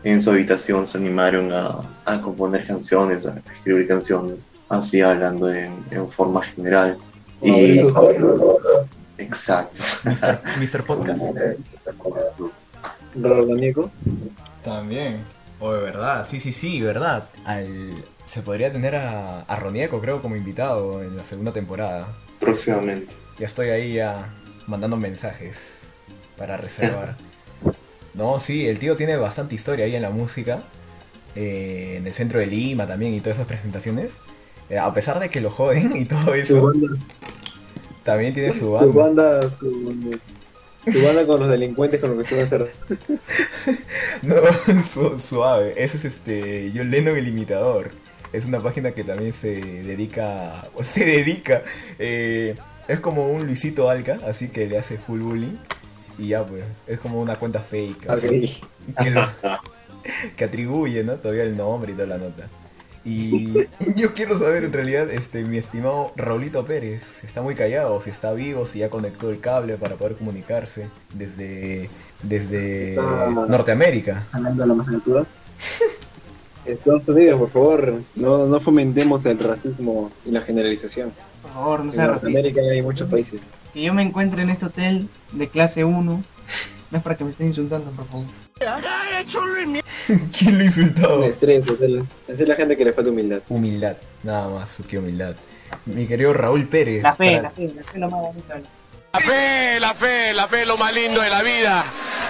en 0.04 0.22
su 0.22 0.30
habitación, 0.30 0.86
se 0.86 0.98
animaron 0.98 1.52
a, 1.52 1.80
a 2.04 2.20
componer 2.20 2.66
canciones, 2.66 3.26
a 3.26 3.40
escribir 3.54 3.88
canciones, 3.88 4.48
así 4.68 5.00
hablando 5.00 5.52
en, 5.52 5.72
en 5.90 6.08
forma 6.10 6.42
general. 6.42 6.96
Y, 7.42 7.78
exacto. 9.18 9.82
Mr. 10.04 10.40
Mr. 10.58 10.84
Podcast. 10.84 11.22
Roberto 13.14 13.54
Nieco. 13.54 13.90
También. 14.62 15.18
O 15.60 15.72
de 15.72 15.80
verdad, 15.80 16.24
sí, 16.24 16.38
sí, 16.38 16.52
sí, 16.52 16.80
verdad. 16.80 17.28
Al, 17.44 18.04
se 18.24 18.42
podría 18.42 18.70
tener 18.70 18.94
a, 18.94 19.40
a 19.40 19.56
Ronieco, 19.56 20.00
creo, 20.00 20.22
como 20.22 20.36
invitado 20.36 21.02
en 21.02 21.16
la 21.16 21.24
segunda 21.24 21.52
temporada. 21.52 22.06
Próximamente. 22.38 23.12
Ya 23.38 23.46
estoy 23.46 23.70
ahí 23.70 23.94
ya 23.94 24.28
mandando 24.68 24.96
mensajes. 24.96 25.82
para 26.36 26.56
reservar. 26.56 27.16
No, 28.14 28.40
sí, 28.40 28.68
el 28.68 28.78
tío 28.78 28.96
tiene 28.96 29.16
bastante 29.16 29.54
historia 29.56 29.84
ahí 29.86 29.96
en 29.96 30.02
la 30.02 30.10
música. 30.10 30.62
eh, 31.36 31.96
en 31.98 32.06
el 32.06 32.12
centro 32.14 32.40
de 32.40 32.46
Lima 32.46 32.86
también 32.86 33.14
y 33.14 33.20
todas 33.20 33.38
esas 33.38 33.48
presentaciones. 33.48 34.18
Eh, 34.70 34.78
a 34.78 34.92
pesar 34.94 35.20
de 35.20 35.30
que 35.30 35.40
lo 35.40 35.50
joden 35.50 35.96
y 35.96 36.04
todo 36.04 36.34
eso, 36.34 36.62
banda, 36.62 36.88
también 38.04 38.34
tiene 38.34 38.52
su 38.52 38.58
su 38.60 38.92
banda. 38.92 39.38
banda, 39.40 39.50
su, 39.50 40.18
su 40.92 41.04
banda 41.04 41.26
con 41.26 41.40
los 41.40 41.48
delincuentes 41.48 42.00
con 42.00 42.10
lo 42.10 42.18
que 42.18 42.24
suele 42.28 42.44
hacer. 42.44 42.70
No, 44.22 44.34
su- 44.82 45.18
suave. 45.20 45.74
Ese 45.76 45.96
es 45.98 46.04
este. 46.04 46.72
John 46.74 46.90
Lennon 46.90 47.16
el 47.16 47.28
imitador. 47.28 47.90
Es 48.32 48.44
una 48.44 48.60
página 48.60 48.90
que 48.92 49.04
también 49.04 49.32
se 49.32 49.60
dedica. 49.60 50.66
O 50.74 50.82
se 50.82 51.04
dedica. 51.04 51.62
eh, 51.98 52.56
es 52.88 53.00
como 53.00 53.28
un 53.28 53.46
Luisito 53.46 53.88
Alca, 53.90 54.18
así 54.26 54.48
que 54.48 54.66
le 54.66 54.78
hace 54.78 54.98
full 54.98 55.20
bullying. 55.20 55.56
Y 56.18 56.28
ya 56.28 56.44
pues, 56.44 56.64
es 56.88 56.98
como 56.98 57.20
una 57.20 57.36
cuenta 57.36 57.60
fake. 57.60 58.08
así, 58.10 58.60
que, 59.00 59.10
lo- 59.10 59.28
que 60.36 60.44
atribuye, 60.44 61.04
¿no? 61.04 61.14
Todavía 61.16 61.44
el 61.44 61.56
nombre 61.56 61.92
y 61.92 61.94
toda 61.94 62.08
la 62.08 62.18
nota. 62.18 62.48
Y 63.04 63.54
yo 63.96 64.12
quiero 64.14 64.36
saber 64.36 64.64
en 64.64 64.72
realidad, 64.72 65.08
este, 65.10 65.44
mi 65.44 65.56
estimado 65.58 66.12
Raulito 66.16 66.64
Pérez, 66.66 67.22
está 67.22 67.40
muy 67.40 67.54
callado, 67.54 68.00
si 68.00 68.10
está 68.10 68.32
vivo, 68.32 68.66
si 68.66 68.80
ya 68.80 68.90
conectó 68.90 69.30
el 69.30 69.38
cable 69.38 69.76
para 69.76 69.94
poder 69.94 70.16
comunicarse 70.16 70.88
desde, 71.14 71.88
desde 72.24 72.90
Está- 72.94 73.30
Norteamérica. 73.30 74.26
Hablando 74.32 74.62
de 74.62 74.68
la 74.68 74.74
masacratura. 74.74 75.24
Estados 76.66 77.08
Unidos, 77.08 77.38
por 77.38 77.50
favor, 77.50 77.94
no, 78.16 78.46
no 78.46 78.60
fomentemos 78.60 79.24
el 79.24 79.38
racismo 79.38 80.10
y 80.26 80.30
la 80.32 80.42
generalización. 80.42 81.12
Por 81.58 81.64
favor, 81.64 81.84
no 81.84 81.92
En. 81.92 82.06
Norteamérica 82.06 82.60
hay 82.60 82.82
muchos 82.82 83.10
países. 83.10 83.40
Que 83.74 83.82
yo 83.82 83.92
me 83.92 84.02
encuentre 84.02 84.42
en 84.42 84.50
este 84.50 84.66
hotel 84.66 85.08
de 85.32 85.48
clase 85.48 85.82
1. 85.82 86.02
No 86.02 86.96
es 86.96 87.02
para 87.02 87.16
que 87.16 87.24
me 87.24 87.30
estén 87.30 87.48
insultando, 87.48 87.90
por 87.90 88.06
favor. 88.06 88.26
¿Quién 90.38 90.56
lo 90.56 90.60
ha 90.60 90.64
insultado? 90.64 91.24
El 91.24 91.30
estrés, 91.30 91.64
es, 92.28 92.48
la 92.48 92.54
gente 92.54 92.76
que 92.76 92.84
le 92.84 92.92
falta 92.92 93.10
humildad. 93.10 93.40
Humildad, 93.48 93.96
nada 94.22 94.48
más, 94.48 94.80
que 94.88 94.98
humildad. 94.98 95.34
Mi 95.84 96.06
querido 96.06 96.32
Raúl 96.32 96.68
Pérez. 96.68 97.02
La 97.02 97.14
fe, 97.14 97.36
para- 97.36 97.42
la 97.42 97.50
fe, 97.50 97.72
la 97.74 97.82
fe 97.82 97.98
lo 97.98 98.10
más 98.10 98.20
bonito. 98.20 98.54
La 99.12 99.20
fe, 99.20 99.80
la 99.80 99.94
fe, 99.94 100.34
la 100.34 100.46
fe 100.46 100.60
es 100.62 100.66
lo 100.68 100.76
más 100.76 100.94
lindo 100.94 101.20
de 101.20 101.30
la 101.30 101.42
vida. 101.42 101.84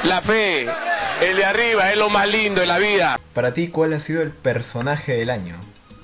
La 0.04 0.22
fe, 0.22 0.62
el 0.62 1.36
de 1.36 1.44
arriba 1.44 1.90
es 1.92 1.98
lo 1.98 2.08
más 2.08 2.26
lindo 2.26 2.62
de 2.62 2.66
la 2.66 2.78
vida. 2.78 3.20
Para 3.34 3.52
ti, 3.52 3.68
¿cuál 3.68 3.92
ha 3.92 4.00
sido 4.00 4.22
el 4.22 4.30
personaje 4.30 5.12
del 5.12 5.28
año? 5.28 5.54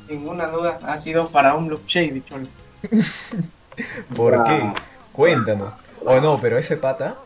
Sin 0.06 0.18
ninguna 0.18 0.46
duda, 0.48 0.78
ha 0.86 0.98
sido 0.98 1.30
Faraón 1.30 1.68
Blue 1.68 1.80
Shade, 1.86 2.22
cholo. 2.28 2.46
¿Por 4.16 4.44
qué? 4.44 4.72
Cuéntanos. 5.12 5.74
O 6.04 6.20
no, 6.20 6.38
pero 6.40 6.58
ese 6.58 6.76
pata, 6.76 7.16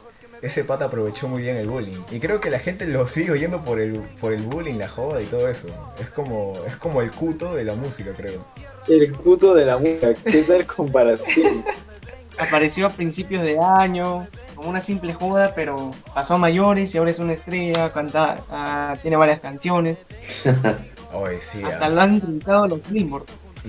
ese 0.43 0.65
pata 0.65 0.87
aprovechó 0.87 1.29
muy 1.29 1.43
bien 1.43 1.57
el 1.57 1.69
bullying. 1.69 2.00
Y 2.11 2.21
creo 2.21 2.41
que 2.41 2.50
la 2.50 2.59
gente 2.59 2.87
lo 2.87 3.07
sigue 3.07 3.33
oyendo 3.33 3.62
por 3.62 3.81
el, 3.81 3.95
por 4.21 4.33
el 4.33 4.43
bullying, 4.43 4.75
la 4.75 4.88
joda 4.88 5.21
y 5.21 5.27
todo 5.27 5.49
eso. 5.49 5.69
Es 6.00 6.11
como, 6.11 6.55
es 6.67 6.77
como 6.77 7.03
el 7.03 7.11
cuto 7.11 7.55
de 7.55 7.65
la 7.65 7.75
música, 7.75 8.12
creo. 8.17 8.45
El 8.87 9.12
puto 9.12 9.55
de 9.55 9.65
la 9.65 9.79
música, 9.79 10.15
¿qué 10.15 10.43
tal 10.43 10.67
comparación? 10.67 11.65
Apareció 12.38 12.87
a 12.87 12.91
principios 12.91 13.43
de 13.43 13.59
año, 13.59 14.27
como 14.55 14.71
una 14.71 14.81
simple 14.81 15.12
joda, 15.12 15.53
pero 15.57 15.91
pasó 16.15 16.35
a 16.35 16.38
mayores 16.38 16.95
y 16.95 16.99
ahora 16.99 17.11
es 17.11 17.19
una 17.19 17.33
estrella, 17.33 17.93
canta, 17.93 18.38
ah, 18.49 18.97
tiene 19.03 19.17
varias 19.17 19.41
canciones. 19.41 19.99
Oye, 21.12 21.41
sí, 21.41 21.62
Hasta 21.65 21.87
ah, 21.87 21.88
lo 21.88 22.00
han 22.00 22.15
entrevistado 22.15 22.69
los 22.69 22.81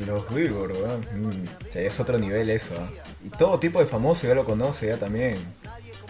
Los 0.05 0.33
Billboard, 0.33 0.71
weón. 0.73 1.01
Mm, 1.15 1.45
ya 1.73 1.81
es 1.81 1.99
otro 1.99 2.17
nivel 2.17 2.49
eso. 2.49 2.73
ah. 2.79 2.89
Y 3.25 3.29
todo 3.29 3.59
tipo 3.59 3.79
de 3.79 3.85
famoso 3.85 4.27
ya 4.27 4.35
lo 4.35 4.45
conoce 4.45 4.87
ya 4.87 4.97
también. 4.97 5.35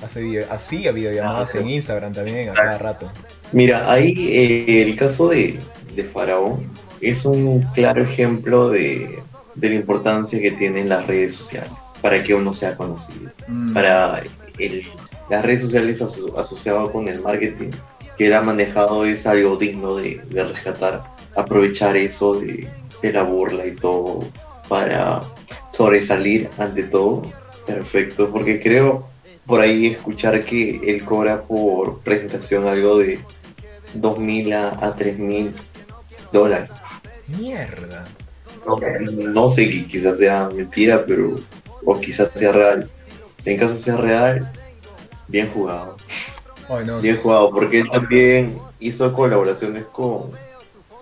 Hace 0.03 0.21
video, 0.21 0.45
así 0.49 0.87
ha 0.87 0.91
videollamadas 0.91 1.55
en 1.55 1.69
Instagram 1.69 2.13
también 2.13 2.49
a 2.49 2.53
cada 2.53 2.77
rato. 2.77 3.11
Mira, 3.51 3.91
ahí 3.91 4.13
eh, 4.31 4.81
el 4.83 4.95
caso 4.95 5.27
de, 5.27 5.59
de 5.95 6.03
Faraón 6.05 6.69
es 7.01 7.25
un 7.25 7.61
claro 7.73 8.03
ejemplo 8.03 8.69
de, 8.69 9.19
de 9.55 9.69
la 9.69 9.75
importancia 9.75 10.39
que 10.39 10.51
tienen 10.51 10.87
las 10.87 11.05
redes 11.07 11.35
sociales 11.35 11.71
para 12.01 12.23
que 12.23 12.33
uno 12.33 12.53
sea 12.53 12.77
conocido. 12.77 13.31
Mm. 13.47 13.73
Para 13.73 14.21
el- 14.57 14.87
las 15.29 15.43
redes 15.45 15.61
sociales 15.61 16.01
aso- 16.01 16.37
asociado 16.39 16.91
con 16.91 17.07
el 17.07 17.21
marketing 17.21 17.69
que 18.17 18.27
era 18.27 18.41
manejado 18.41 19.05
es 19.05 19.25
algo 19.27 19.57
digno 19.57 19.95
de, 19.95 20.21
de 20.29 20.43
rescatar. 20.43 21.03
Aprovechar 21.35 21.95
eso 21.97 22.35
de, 22.35 22.67
de 23.01 23.13
la 23.13 23.23
burla 23.23 23.65
y 23.65 23.75
todo 23.75 24.19
para 24.67 25.23
sobresalir 25.69 26.49
ante 26.57 26.83
todo. 26.83 27.23
Perfecto, 27.65 28.29
porque 28.31 28.59
creo 28.59 29.07
por 29.45 29.61
ahí 29.61 29.87
escuchar 29.87 30.43
que 30.43 30.79
él 30.85 31.03
cobra 31.05 31.41
por 31.41 31.99
presentación 31.99 32.67
algo 32.67 32.97
de 32.97 33.19
2.000 33.95 34.53
a, 34.53 34.69
a 34.87 34.95
3.000 34.95 35.53
dólares. 36.31 36.69
Mierda. 37.27 38.07
No, 38.65 38.77
no 39.11 39.49
sé, 39.49 39.69
que 39.69 39.85
quizás 39.85 40.17
sea 40.17 40.49
mentira, 40.49 41.05
pero 41.05 41.39
o 41.85 41.99
quizás 41.99 42.31
sea 42.33 42.51
real. 42.51 42.89
Si 43.43 43.51
en 43.51 43.57
caso 43.57 43.77
sea 43.77 43.97
real, 43.97 44.51
bien 45.27 45.49
jugado. 45.51 45.97
No, 46.85 46.99
Bien 46.99 47.17
jugado, 47.17 47.49
porque 47.51 47.79
él 47.79 47.89
también 47.89 48.59
hizo 48.79 49.11
colaboraciones 49.13 49.85
con. 49.85 50.29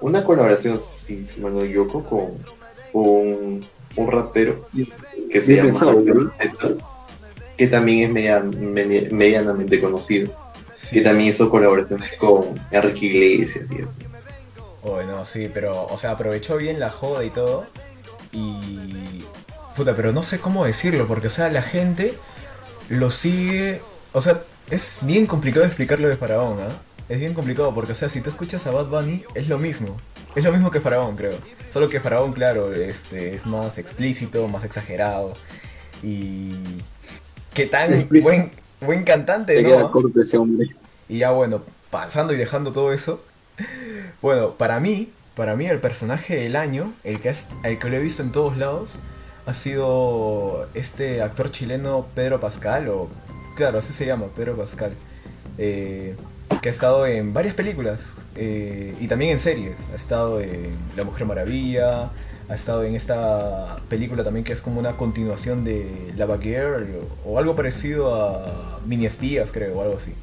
Una 0.01 0.23
colaboración, 0.23 0.77
si, 0.79 1.25
si 1.25 1.41
no 1.41 1.49
me 1.49 1.65
equivoco, 1.65 2.03
con 2.03 2.31
un, 2.93 3.65
un 3.95 4.11
rapero 4.11 4.67
que 5.31 5.41
se 5.41 5.55
llama 5.57 5.95
que 7.57 7.67
también 7.67 8.03
es 8.03 8.09
media- 8.11 8.43
medi- 8.43 9.09
medianamente 9.11 9.81
conocido. 9.81 10.31
sí. 10.75 10.97
Que 10.97 11.01
también 11.01 11.29
hizo 11.29 11.49
colaboraciones 11.49 12.15
con 12.19 12.45
Enrique 12.71 13.05
Iglesias 13.07 13.71
y 13.71 13.81
eso. 13.81 13.99
Bueno, 14.83 15.25
sí, 15.25 15.49
pero, 15.53 15.85
o 15.87 15.97
sea, 15.97 16.11
aprovechó 16.11 16.55
bien 16.57 16.79
la 16.79 16.89
joda 16.91 17.23
y 17.25 17.29
todo. 17.31 17.65
Y. 18.31 19.23
Puta, 19.75 19.95
pero 19.95 20.11
no 20.11 20.21
sé 20.23 20.39
cómo 20.39 20.65
decirlo, 20.65 21.07
porque, 21.07 21.27
o 21.27 21.31
sea, 21.31 21.49
la 21.49 21.61
gente 21.61 22.13
lo 22.89 23.09
sigue. 23.09 23.81
O 24.13 24.21
sea, 24.21 24.41
es 24.69 24.99
bien 25.01 25.25
complicado 25.25 25.65
explicarlo 25.65 26.07
de 26.07 26.17
Faraón, 26.17 26.59
¿ah? 26.61 26.81
Es 27.09 27.19
bien 27.19 27.33
complicado, 27.33 27.73
porque, 27.73 27.93
o 27.93 27.95
sea, 27.95 28.09
si 28.09 28.21
tú 28.21 28.29
escuchas 28.29 28.67
a 28.67 28.71
Bad 28.71 28.87
Bunny, 28.87 29.23
es 29.33 29.47
lo 29.47 29.57
mismo. 29.57 29.97
Es 30.35 30.43
lo 30.43 30.51
mismo 30.51 30.69
que 30.69 30.81
Faraón, 30.81 31.15
creo. 31.15 31.33
Solo 31.69 31.89
que 31.89 31.99
Faraón, 31.99 32.33
claro, 32.33 32.73
este, 32.73 33.33
es 33.33 33.45
más 33.45 33.77
explícito, 33.77 34.47
más 34.47 34.63
exagerado. 34.63 35.33
Y. 36.03 36.53
¿Qué 37.53 37.65
tan 37.65 37.93
Explícito. 37.93 38.29
buen, 38.29 38.51
buen 38.81 39.03
cantante, 39.03 39.55
Te 39.55 39.63
queda 39.63 39.79
¿no? 39.79 39.91
corto 39.91 40.21
ese 40.21 40.37
hombre. 40.37 40.67
Y 41.09 41.19
ya 41.19 41.31
bueno, 41.31 41.61
pasando 41.89 42.33
y 42.33 42.37
dejando 42.37 42.71
todo 42.71 42.93
eso. 42.93 43.23
Bueno, 44.19 44.53
para 44.53 44.79
mí, 44.79 45.11
para 45.35 45.55
mí 45.55 45.67
el 45.67 45.79
personaje 45.79 46.35
del 46.35 46.55
año, 46.55 46.91
el 47.03 47.21
que, 47.21 47.29
es, 47.29 47.49
el 47.63 47.77
que 47.77 47.87
lo 47.87 47.97
he 47.97 47.99
visto 47.99 48.23
en 48.23 48.31
todos 48.31 48.57
lados, 48.57 48.97
ha 49.45 49.53
sido 49.53 50.67
este 50.73 51.21
actor 51.21 51.51
chileno 51.51 52.07
Pedro 52.15 52.39
Pascal, 52.39 52.89
o 52.89 53.09
claro, 53.55 53.77
así 53.77 53.93
se 53.93 54.07
llama, 54.07 54.25
Pedro 54.35 54.57
Pascal, 54.57 54.91
eh, 55.59 56.15
que 56.61 56.69
ha 56.69 56.71
estado 56.71 57.05
en 57.05 57.33
varias 57.33 57.55
películas 57.55 58.13
eh, 58.35 58.95
y 58.99 59.07
también 59.07 59.31
en 59.31 59.39
series. 59.39 59.89
Ha 59.91 59.95
estado 59.95 60.41
en 60.41 60.75
La 60.95 61.03
Mujer 61.03 61.25
Maravilla, 61.25 62.11
ha 62.49 62.55
estado 62.55 62.83
en 62.83 62.95
esta 62.95 63.77
película 63.89 64.23
también 64.23 64.43
que 64.43 64.53
es 64.53 64.61
como 64.61 64.79
una 64.79 64.97
continuación 64.97 65.63
de 65.63 66.13
Lava 66.15 66.37
Girl 66.37 66.87
o, 67.25 67.37
algo 67.37 67.55
parecido 67.55 68.15
a 68.15 68.79
Mini 68.85 69.05
Espías, 69.05 69.51
creo, 69.51 69.77
o 69.77 69.81
algo 69.81 69.97
así 69.97 70.13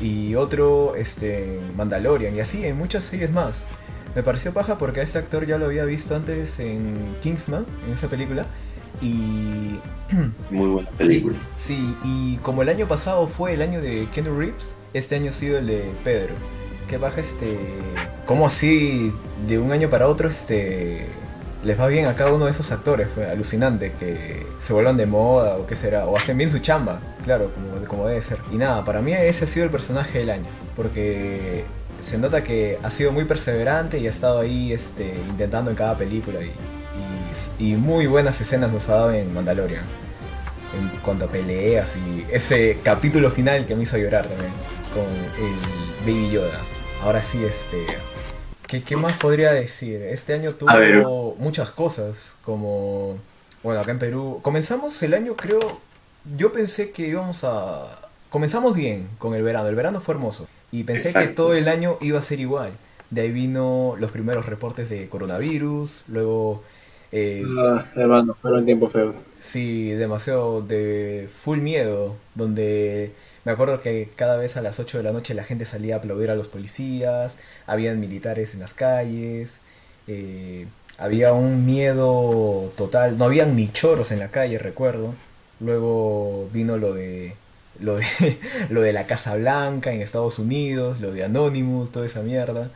y 0.00 0.34
otro 0.34 0.94
este, 0.96 1.60
Mandalorian 1.76 2.36
y 2.36 2.40
así 2.40 2.64
en 2.64 2.76
muchas 2.76 3.04
series 3.04 3.32
más. 3.32 3.66
Me 4.14 4.22
pareció 4.22 4.52
paja 4.52 4.78
porque 4.78 5.00
a 5.00 5.02
este 5.02 5.18
actor 5.18 5.46
ya 5.46 5.58
lo 5.58 5.66
había 5.66 5.84
visto 5.84 6.16
antes 6.16 6.58
en 6.58 7.14
Kingsman, 7.20 7.66
en 7.86 7.92
esa 7.92 8.08
película. 8.08 8.46
Y. 9.02 9.78
Muy 10.50 10.68
buena 10.68 10.90
película. 10.98 11.36
Sí, 11.56 11.94
y 12.02 12.36
como 12.38 12.62
el 12.62 12.70
año 12.70 12.88
pasado 12.88 13.26
fue 13.26 13.52
el 13.52 13.62
año 13.62 13.80
de 13.80 14.08
Keanu 14.14 14.38
Reeves, 14.38 14.76
este 14.96 15.16
año 15.16 15.30
ha 15.30 15.32
sido 15.32 15.58
el 15.58 15.66
de 15.66 15.92
Pedro. 16.04 16.34
Qué 16.88 16.96
baja 16.98 17.20
este. 17.20 17.58
¿Cómo 18.24 18.46
así 18.46 19.12
de 19.46 19.58
un 19.58 19.72
año 19.72 19.90
para 19.90 20.08
otro 20.08 20.28
este. 20.28 21.06
Les 21.64 21.78
va 21.78 21.88
bien 21.88 22.06
a 22.06 22.14
cada 22.14 22.32
uno 22.32 22.44
de 22.44 22.52
esos 22.52 22.70
actores, 22.70 23.08
fue 23.12 23.26
alucinante 23.26 23.92
que 23.98 24.46
se 24.60 24.72
vuelvan 24.72 24.96
de 24.96 25.06
moda 25.06 25.56
o 25.56 25.66
qué 25.66 25.74
será, 25.74 26.06
o 26.06 26.16
hacen 26.16 26.38
bien 26.38 26.48
su 26.48 26.60
chamba, 26.60 27.00
claro, 27.24 27.50
como, 27.88 28.06
debe 28.06 28.22
ser. 28.22 28.38
Y 28.52 28.56
nada, 28.56 28.84
para 28.84 29.00
mí 29.00 29.12
ese 29.12 29.46
ha 29.46 29.48
sido 29.48 29.64
el 29.64 29.70
personaje 29.72 30.20
del 30.20 30.30
año, 30.30 30.46
porque 30.76 31.64
se 31.98 32.18
nota 32.18 32.44
que 32.44 32.78
ha 32.84 32.90
sido 32.90 33.10
muy 33.10 33.24
perseverante 33.24 33.98
y 33.98 34.06
ha 34.06 34.10
estado 34.10 34.40
ahí 34.40 34.72
este, 34.72 35.12
intentando 35.28 35.70
en 35.72 35.76
cada 35.76 35.96
película 35.96 36.38
y, 36.40 36.52
y, 37.58 37.72
y 37.72 37.76
muy 37.76 38.06
buenas 38.06 38.40
escenas 38.40 38.70
nos 38.70 38.88
ha 38.88 38.94
dado 38.94 39.12
en 39.12 39.34
Mandalorian 39.34 39.82
en 40.78 41.00
cuanto 41.00 41.24
a 41.24 41.28
peleas 41.28 41.96
y 41.96 42.26
ese 42.30 42.78
capítulo 42.82 43.30
final 43.30 43.66
que 43.66 43.74
me 43.74 43.84
hizo 43.84 43.96
llorar 43.96 44.28
también 44.28 44.52
con 44.96 45.04
el 45.44 45.54
Baby 46.06 46.30
Yoda. 46.32 46.60
Ahora 47.02 47.20
sí, 47.22 47.44
este. 47.44 47.86
¿Qué, 48.66 48.82
qué 48.82 48.96
más 48.96 49.16
podría 49.18 49.52
decir? 49.52 50.00
Este 50.02 50.34
año 50.34 50.54
tuvo 50.54 51.36
muchas 51.38 51.70
cosas, 51.70 52.36
como. 52.42 53.18
Bueno, 53.62 53.80
acá 53.80 53.90
en 53.92 53.98
Perú. 53.98 54.40
Comenzamos 54.42 55.02
el 55.02 55.14
año, 55.14 55.36
creo. 55.36 55.60
Yo 56.36 56.52
pensé 56.52 56.90
que 56.90 57.06
íbamos 57.06 57.44
a. 57.44 58.08
comenzamos 58.30 58.74
bien 58.74 59.08
con 59.18 59.34
el 59.34 59.42
verano. 59.42 59.68
El 59.68 59.74
verano 59.76 60.00
fue 60.00 60.14
hermoso. 60.14 60.48
Y 60.72 60.84
pensé 60.84 61.12
que 61.12 61.20
Exacto. 61.20 61.44
todo 61.44 61.54
el 61.54 61.68
año 61.68 61.98
iba 62.00 62.18
a 62.18 62.22
ser 62.22 62.40
igual. 62.40 62.72
De 63.10 63.20
ahí 63.20 63.30
vino 63.30 63.94
los 63.98 64.10
primeros 64.10 64.46
reportes 64.46 64.88
de 64.88 65.08
coronavirus. 65.08 66.04
Luego, 66.08 66.64
eh, 67.12 67.44
Ah, 67.58 67.84
hermano, 67.94 68.34
fueron 68.40 68.64
tiempos 68.64 68.92
feos. 68.92 69.18
Sí, 69.46 69.90
demasiado 69.90 70.62
de 70.62 71.28
full 71.34 71.58
miedo. 71.60 72.16
Donde 72.34 73.12
me 73.44 73.52
acuerdo 73.52 73.80
que 73.80 74.10
cada 74.16 74.36
vez 74.36 74.56
a 74.56 74.62
las 74.62 74.78
8 74.80 74.98
de 74.98 75.04
la 75.04 75.12
noche 75.12 75.34
la 75.34 75.44
gente 75.44 75.66
salía 75.66 75.96
a 75.96 75.98
aplaudir 75.98 76.30
a 76.30 76.34
los 76.36 76.48
policías. 76.48 77.38
Habían 77.66 78.00
militares 78.00 78.54
en 78.54 78.60
las 78.60 78.74
calles. 78.74 79.62
eh, 80.06 80.66
había 80.98 81.32
un 81.32 81.66
miedo 81.66 82.72
total. 82.76 83.18
No 83.18 83.26
habían 83.26 83.54
ni 83.56 83.70
choros 83.72 84.12
en 84.12 84.18
la 84.20 84.30
calle, 84.30 84.58
recuerdo. 84.58 85.14
Luego 85.60 86.48
vino 86.52 86.76
lo 86.78 86.92
de 86.94 87.36
lo 87.80 87.96
de 87.96 88.06
lo 88.70 88.80
de 88.82 88.92
la 88.92 89.06
Casa 89.06 89.36
Blanca 89.36 89.92
en 89.92 90.00
Estados 90.02 90.38
Unidos, 90.38 91.00
lo 91.00 91.12
de 91.12 91.24
Anonymous, 91.24 91.92
toda 91.92 92.06
esa 92.06 92.22
mierda, 92.22 92.70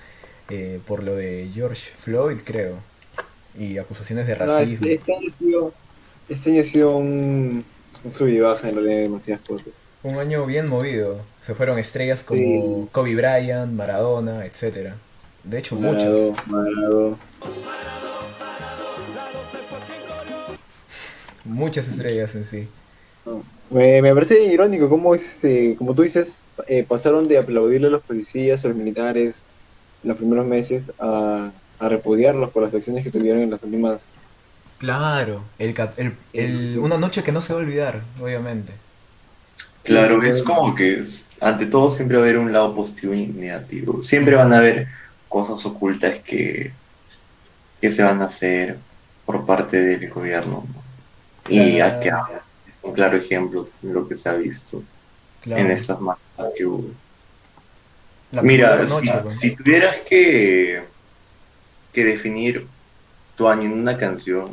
eh, 0.49 0.81
por 0.87 1.03
lo 1.03 1.15
de 1.17 1.51
George 1.55 1.91
Floyd, 1.99 2.39
creo, 2.45 2.77
y 3.59 3.79
acusaciones 3.79 4.27
de 4.27 4.37
No, 4.37 4.37
racismo. 4.37 4.87
año 5.07 5.29
ha 5.29 5.31
sido, 5.31 5.80
este 6.31 6.51
año 6.51 6.63
ha 6.63 6.65
sido 6.65 6.97
un, 6.97 7.65
un 8.05 8.13
sub 8.13 8.29
y 8.29 8.41
baja 8.41 8.69
en 8.69 8.77
realidad 8.77 8.97
de 8.97 9.03
demasiadas 9.03 9.43
cosas. 9.47 9.69
Un 10.03 10.17
año 10.19 10.47
bien 10.47 10.69
movido. 10.69 11.21
Se 11.41 11.55
fueron 11.55 11.79
estrellas 11.79 12.25
como 12.25 12.41
Sí. 12.41 12.89
Kobe 12.93 13.15
Bryant, 13.15 13.73
Maradona, 13.73 14.47
etcétera. 14.47 14.97
De 15.45 15.59
hecho, 15.59 15.77
muchas. 15.77 16.05
Marado, 16.05 16.35
Marado. 16.47 17.19
Muchas 21.45 21.89
estrellas 21.89 22.35
en 22.35 22.45
sí. 22.45 22.69
No. 23.27 23.43
Me, 23.71 24.03
me 24.03 24.13
parece 24.15 24.45
irónico 24.45 24.89
cómo, 24.89 25.15
este, 25.15 25.77
como 25.77 25.95
tú 25.95 26.03
dices, 26.03 26.41
eh, 26.67 26.85
pasaron 26.87 27.29
de 27.29 27.39
aplaudirle 27.39 27.87
a 27.87 27.91
los 27.91 28.03
policías, 28.03 28.65
a 28.65 28.69
los 28.69 28.77
militares 28.77 29.43
en 30.03 30.09
los 30.09 30.17
primeros 30.17 30.47
meses 30.47 30.93
a, 30.99 31.51
a 31.79 31.89
repudiarlos 31.89 32.51
por 32.51 32.63
las 32.63 32.75
acciones 32.75 33.05
que 33.05 33.11
tuvieron 33.11 33.43
en 33.43 33.51
las 33.51 33.63
últimas... 33.63 34.15
Claro, 34.81 35.45
el, 35.59 35.75
ca- 35.75 35.93
el- 35.99 36.17
el- 36.33 36.79
una 36.79 36.97
noche 36.99 37.23
que 37.23 37.33
no 37.33 37.41
se 37.43 37.53
va 37.53 37.61
a 37.61 37.63
olvidar, 37.63 38.01
obviamente. 38.21 38.73
Claro, 39.85 40.23
es 40.23 40.43
como 40.43 40.75
que 40.75 41.01
es- 41.01 41.29
ante 41.41 41.67
todo 41.67 41.91
siempre 41.91 42.17
va 42.17 42.23
a 42.23 42.27
haber 42.27 42.39
un 42.39 42.53
lado 42.53 42.75
positivo 42.75 43.15
y 43.15 43.27
negativo. 43.27 44.03
Siempre 44.03 44.37
van 44.37 44.53
a 44.53 44.59
haber 44.59 44.89
cosas 45.29 45.65
ocultas 45.67 46.19
que, 46.21 46.73
que 47.81 47.91
se 47.91 48.03
van 48.03 48.23
a 48.23 48.27
hacer 48.27 48.79
por 49.27 49.45
parte 49.47 49.79
del 49.81 50.09
gobierno. 50.11 50.65
¿no? 50.67 50.81
Y 51.55 51.77
Claro. 51.77 51.99
acá 51.99 52.43
es 52.69 52.75
un 52.83 52.93
claro 52.95 53.17
ejemplo 53.19 53.69
de 53.83 53.93
lo 53.93 54.09
que 54.09 54.15
se 54.17 54.29
ha 54.29 54.35
visto 54.35 54.83
Claro. 55.43 55.63
en 55.63 55.71
estas 55.73 56.01
marchas 56.01 56.25
que 56.57 56.67
hubo. 56.67 56.91
La 58.33 58.43
Mira, 58.43 58.87
si, 58.87 58.93
noche, 58.95 59.31
si 59.31 59.57
tuvieras 59.57 59.97
que, 60.09 60.83
que 61.93 62.05
definir 62.05 62.67
tu 63.37 63.49
año 63.49 63.63
en 63.65 63.73
una 63.73 63.97
canción, 63.97 64.51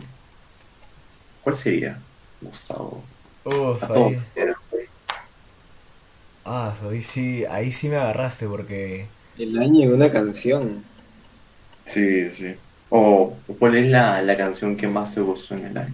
¿cuál 1.48 1.56
sería, 1.56 1.98
Gustavo? 2.42 3.01
Uf, 3.46 3.82
ahí, 3.89 4.20
ah, 6.44 6.74
ahí 6.92 7.01
sí, 7.01 7.46
ahí 7.46 7.72
sí 7.72 7.88
me 7.88 7.96
agarraste 7.96 8.50
porque 8.50 9.06
El 9.38 9.58
año 9.58 9.84
en 9.84 9.94
una 9.94 10.12
canción. 10.12 10.84
Sí, 11.86 12.30
sí. 12.32 12.54
O 12.89 13.34
¿cuál 13.60 13.77
es 13.77 13.89
la, 13.89 14.22
la 14.24 14.36
canción 14.36 14.75
que 14.75 14.89
más 14.89 15.16
te 15.16 15.22
gustó 15.22 15.56
en 15.56 15.68
el 15.68 15.77
año? 15.77 15.94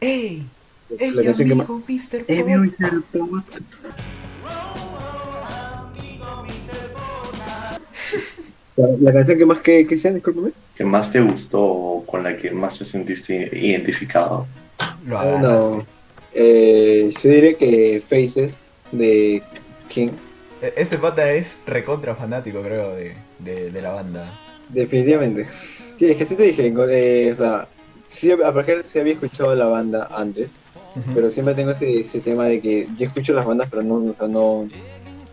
¡Ey! 0.00 0.46
La 0.88 1.24
canción 1.24 1.48
que 1.48 1.54
más... 1.56 1.68
Mr. 1.68 2.24
Pot! 2.24 2.46
Mr. 2.46 3.02
Pot. 3.10 3.62
La, 8.78 8.86
la 9.00 9.12
canción 9.12 9.36
que 9.38 9.44
más 9.44 9.60
que, 9.60 9.84
que 9.86 9.98
sea, 9.98 10.12
discúlpame. 10.12 10.50
¿Que 10.76 10.84
más 10.84 11.10
te 11.10 11.20
gustó 11.20 11.60
o 11.60 12.06
con 12.06 12.22
la 12.22 12.36
que 12.36 12.52
más 12.52 12.78
te 12.78 12.84
sentiste 12.84 13.50
identificado? 13.52 14.46
Lo 15.04 15.18
Ah, 15.18 15.40
no. 15.42 15.78
Eh, 16.32 17.12
yo 17.20 17.30
diría 17.30 17.54
que 17.54 18.00
Faces 18.00 18.54
de 18.92 19.42
King. 19.88 20.10
E- 20.62 20.74
Este 20.76 20.96
pata 20.96 21.32
es 21.32 21.58
recontra 21.66 22.14
fanático, 22.14 22.62
creo, 22.62 22.94
de, 22.94 23.14
de, 23.40 23.72
de 23.72 23.82
la 23.82 23.90
banda. 23.90 24.32
Definitivamente. 24.68 25.46
Sí, 25.98 26.06
es 26.06 26.16
que 26.16 26.24
sí 26.24 26.36
te 26.36 26.44
dije, 26.44 26.72
eh, 26.90 27.30
o 27.32 27.34
sea, 27.34 27.66
sí, 28.08 28.30
a 28.30 28.84
sí 28.84 28.98
había 29.00 29.14
escuchado 29.14 29.56
la 29.56 29.66
banda 29.66 30.08
antes, 30.12 30.50
pero 31.14 31.30
siempre 31.30 31.56
tengo 31.56 31.72
ese, 31.72 32.00
ese 32.00 32.20
tema 32.20 32.46
de 32.46 32.60
que 32.60 32.86
yo 32.96 33.06
escucho 33.06 33.32
las 33.32 33.44
bandas, 33.44 33.66
pero 33.68 33.82
no, 33.82 33.94
o 33.96 34.14
sea, 34.16 34.28
no, 34.28 34.68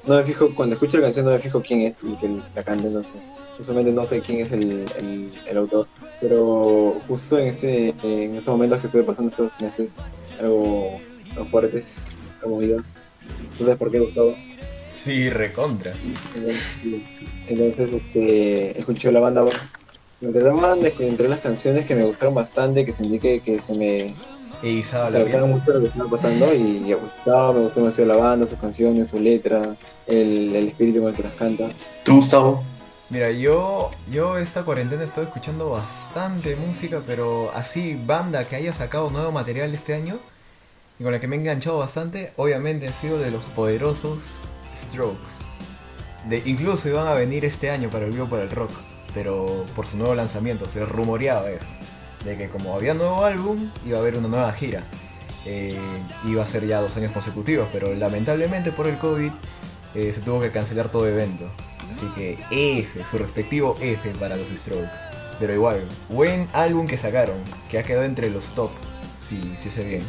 no 0.07 0.15
me 0.15 0.23
fijo, 0.23 0.53
cuando 0.53 0.75
escucho 0.75 0.97
la 0.97 1.03
canción 1.03 1.25
no 1.25 1.31
me 1.31 1.39
fijo 1.39 1.61
quién 1.61 1.81
es 1.81 1.97
el 2.03 2.17
que 2.17 2.29
la 2.55 2.63
canta, 2.63 2.87
entonces, 2.87 3.31
usualmente 3.59 3.91
no 3.91 4.05
sé 4.05 4.21
quién 4.21 4.41
es 4.41 4.51
el, 4.51 4.85
el, 4.97 5.31
el 5.47 5.57
autor, 5.57 5.87
pero 6.21 7.01
justo 7.07 7.37
en 7.39 7.47
ese, 7.47 7.93
en 8.03 8.35
esos 8.35 8.47
momentos 8.49 8.79
que 8.79 8.87
estuve 8.87 9.03
pasando 9.03 9.31
estos 9.31 9.51
meses, 9.61 9.95
algo, 10.39 10.99
fuertes, 11.49 11.95
algo 12.41 12.55
movidos, 12.55 12.83
¿tú 13.57 13.63
sabes 13.63 13.77
por 13.77 13.91
qué 13.91 13.99
Gustavo? 13.99 14.35
Sí, 14.93 15.29
recontra. 15.29 15.93
Entonces, 16.35 16.77
entonces, 17.47 17.91
este, 17.91 18.79
escuché 18.79 19.11
la 19.11 19.19
banda. 19.19 19.43
Entre 20.21 20.41
la 20.41 20.53
banda, 20.53 20.89
entre 20.99 21.27
las 21.27 21.41
canciones 21.41 21.85
que 21.85 21.95
me 21.95 22.05
gustaron 22.05 22.33
bastante, 22.33 22.85
que 22.85 22.93
sentí 22.93 23.19
que, 23.19 23.41
que 23.41 23.59
se 23.59 23.73
me 23.73 24.15
Y 24.65 24.80
Izaba 24.80 25.12
se 25.12 25.19
la 25.19 25.19
acercaron 25.19 25.49
piel. 25.49 25.60
mucho 25.60 25.71
lo 25.73 25.82
que 25.82 25.88
estaba 25.88 26.10
pasando 26.10 26.54
y 26.54 26.80
me 26.82 26.95
gustaba, 26.95 27.54
me 27.54 27.60
gustó 27.62 27.82
demasiado 27.82 28.08
la 28.08 28.15
banda, 28.17 28.47
sus 28.47 28.60
canciones, 28.60 29.10
su 29.10 29.19
letra, 29.19 29.78
el, 30.08 30.56
el 30.56 30.67
espíritu 30.69 31.01
con 31.01 31.10
el 31.10 31.15
que 31.15 31.23
las 31.23 31.36
canta. 31.36 31.69
¿Tú, 32.04 32.15
Gustavo? 32.17 32.63
Mira, 33.10 33.30
yo, 33.32 33.91
yo 34.08 34.38
esta 34.39 34.63
cuarentena 34.63 35.04
he 35.04 35.06
estado 35.06 35.28
escuchando 35.28 35.69
bastante 35.69 36.56
música, 36.56 37.04
pero 37.06 37.51
así, 37.54 37.95
banda 38.04 38.47
que 38.47 38.56
haya 38.56 38.73
sacado 38.73 39.12
nuevo 39.12 39.32
material 39.32 39.73
este 39.73 39.93
año 39.93 40.19
y 40.99 41.04
con 41.04 41.12
la 41.12 41.19
que 41.19 41.28
me 41.28 41.36
he 41.36 41.39
enganchado 41.39 41.78
bastante, 41.78 42.34
obviamente 42.36 42.88
ha 42.88 42.93
sido 42.93 43.19
de 43.19 43.30
los 43.32 43.45
poderosos 43.45 44.45
Strokes. 44.75 45.43
De, 46.28 46.41
incluso 46.45 46.89
iban 46.89 47.08
a 47.08 47.13
venir 47.13 47.45
este 47.45 47.69
año 47.69 47.91
para 47.91 48.06
el 48.06 48.12
Vivo 48.12 48.28
para 48.28 48.43
el 48.43 48.49
Rock, 48.49 48.71
pero 49.13 49.65
por 49.75 49.86
su 49.86 49.97
nuevo 49.97 50.15
lanzamiento 50.15 50.67
se 50.67 50.84
rumoreaba 50.86 51.51
eso, 51.51 51.67
de 52.25 52.38
que 52.38 52.49
como 52.49 52.75
había 52.75 52.93
nuevo 52.93 53.23
álbum, 53.23 53.69
iba 53.85 53.97
a 53.97 54.01
haber 54.01 54.17
una 54.17 54.27
nueva 54.27 54.51
gira. 54.51 54.83
Eh, 55.45 55.77
iba 56.25 56.41
a 56.41 56.45
ser 56.45 56.65
ya 56.65 56.81
dos 56.81 56.97
años 56.97 57.11
consecutivos, 57.11 57.67
pero 57.71 57.93
lamentablemente 57.93 58.71
por 58.71 58.88
el 58.88 58.97
COVID 58.97 59.31
eh, 59.93 60.11
se 60.11 60.21
tuvo 60.21 60.41
que 60.41 60.51
cancelar 60.51 60.89
todo 60.89 61.07
evento. 61.07 61.45
Así 61.89 62.07
que 62.15 62.39
F, 62.49 63.03
su 63.05 63.19
respectivo 63.19 63.77
F 63.79 64.09
para 64.19 64.35
los 64.35 64.49
Strokes. 64.49 64.99
Pero 65.39 65.53
igual, 65.53 65.88
buen 66.09 66.49
álbum 66.53 66.88
que 66.88 66.97
sacaron, 66.97 67.38
que 67.69 67.77
ha 67.77 67.83
quedado 67.83 68.05
entre 68.05 68.29
los 68.29 68.53
top, 68.53 68.71
si, 69.19 69.55
si 69.55 69.69
sé 69.69 69.83
bien. 69.83 70.03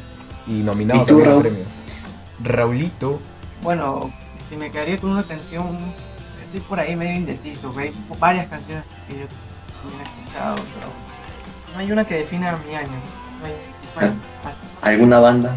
Y 0.46 0.62
nominado 0.62 1.02
¿Y 1.02 1.06
también 1.06 1.28
a 1.28 1.38
premios. 1.38 1.68
Raulito, 2.42 3.20
Bueno, 3.62 4.10
si 4.48 4.56
me 4.56 4.70
quedaría 4.70 4.98
con 4.98 5.10
una 5.10 5.24
canción, 5.24 5.78
estoy 6.44 6.60
por 6.60 6.80
ahí 6.80 6.96
medio 6.96 7.16
indeciso. 7.16 7.74
Varias 8.18 8.48
canciones 8.48 8.84
que 9.08 9.18
yo 9.18 9.26
también 9.82 10.00
he 10.00 10.20
escuchado, 10.20 10.54
pero 10.56 11.05
no 11.76 11.82
hay 11.82 11.92
una 11.92 12.04
que 12.06 12.14
defina 12.14 12.58
mi 12.66 12.74
año. 12.74 12.88
No 13.40 14.00
hay, 14.00 14.12
¿Alguna 14.80 15.18
banda 15.18 15.54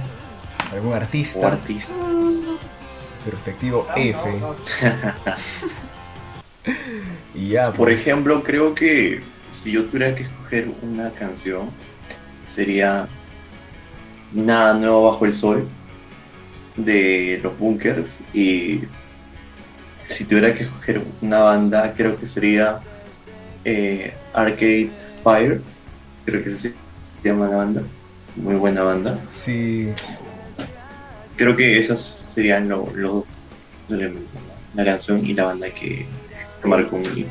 algún 0.73 0.91
o 0.91 0.95
artista, 0.95 1.47
artista? 1.47 1.93
su 3.23 3.31
respectivo 3.31 3.87
no, 3.89 3.95
F. 3.95 4.39
no, 4.39 4.53
no. 4.53 4.55
Y 7.33 7.49
ya, 7.49 7.67
Por 7.67 7.87
pues, 7.87 8.01
ejemplo, 8.01 8.43
creo 8.43 8.75
que 8.75 9.21
si 9.53 9.71
yo 9.71 9.85
tuviera 9.85 10.13
que 10.13 10.23
escoger 10.23 10.69
una 10.81 11.09
canción, 11.11 11.69
sería 12.45 13.07
Nada 14.33 14.73
Nuevo 14.73 15.09
Bajo 15.09 15.25
el 15.25 15.33
Sol 15.33 15.67
de 16.75 17.39
los 17.41 17.57
Bunkers 17.57 18.23
y 18.33 18.81
si 20.05 20.25
tuviera 20.25 20.53
que 20.53 20.63
escoger 20.63 21.01
una 21.21 21.39
banda, 21.39 21.93
creo 21.95 22.17
que 22.17 22.27
sería 22.27 22.79
eh, 23.63 24.13
Arcade 24.33 24.89
Fire, 25.23 25.61
creo 26.31 26.43
que 26.43 26.51
se 26.51 26.73
llama 27.23 27.47
la 27.47 27.57
banda, 27.57 27.81
muy 28.35 28.55
buena 28.55 28.83
banda. 28.83 29.19
sí, 29.29 29.93
Creo 31.35 31.55
que 31.55 31.79
esas 31.79 31.99
serían 31.99 32.67
lo- 32.67 32.89
los 32.93 33.13
dos 33.13 33.25
elementos, 33.89 34.41
la 34.73 34.85
canción 34.85 35.25
y 35.25 35.33
la 35.33 35.45
banda 35.45 35.69
que, 35.73 36.05
marcó 36.63 36.97
mi 36.97 37.25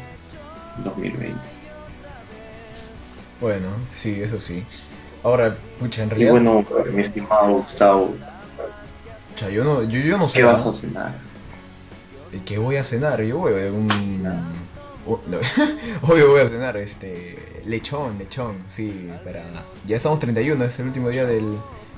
2020. 0.82 1.38
bueno, 3.40 3.68
sí, 3.88 4.20
eso 4.22 4.40
sí. 4.40 4.64
Ahora, 5.22 5.54
pucha, 5.78 6.02
en 6.02 6.08
Y 6.08 6.10
realidad, 6.10 6.30
bueno, 6.32 6.64
mi 6.92 7.04
estimado 7.04 7.58
Gustavo, 7.58 8.14
pucha, 9.30 9.50
yo 9.50 9.64
no, 9.64 9.82
yo, 9.82 10.00
yo 10.00 10.16
no 10.18 10.26
sé 10.26 10.38
¿qué 10.38 10.44
vas 10.44 10.66
a 10.66 10.72
cenar? 10.72 11.12
¿Qué 12.46 12.58
voy 12.58 12.76
a 12.76 12.84
cenar? 12.84 13.22
Yo 13.22 13.38
voy 13.38 13.52
a 13.52 13.72
un... 13.72 13.90
un- 13.90 14.22
no. 15.30 15.38
Obvio 16.02 16.30
voy 16.30 16.40
a 16.40 16.48
cenar 16.48 16.76
este 16.76 17.57
lechón, 17.68 18.18
lechón, 18.18 18.56
sí, 18.66 19.10
para 19.24 19.44
ya 19.86 19.96
estamos 19.96 20.18
31, 20.20 20.64
es 20.64 20.78
el 20.80 20.86
último 20.86 21.08
día 21.10 21.24
del 21.26 21.44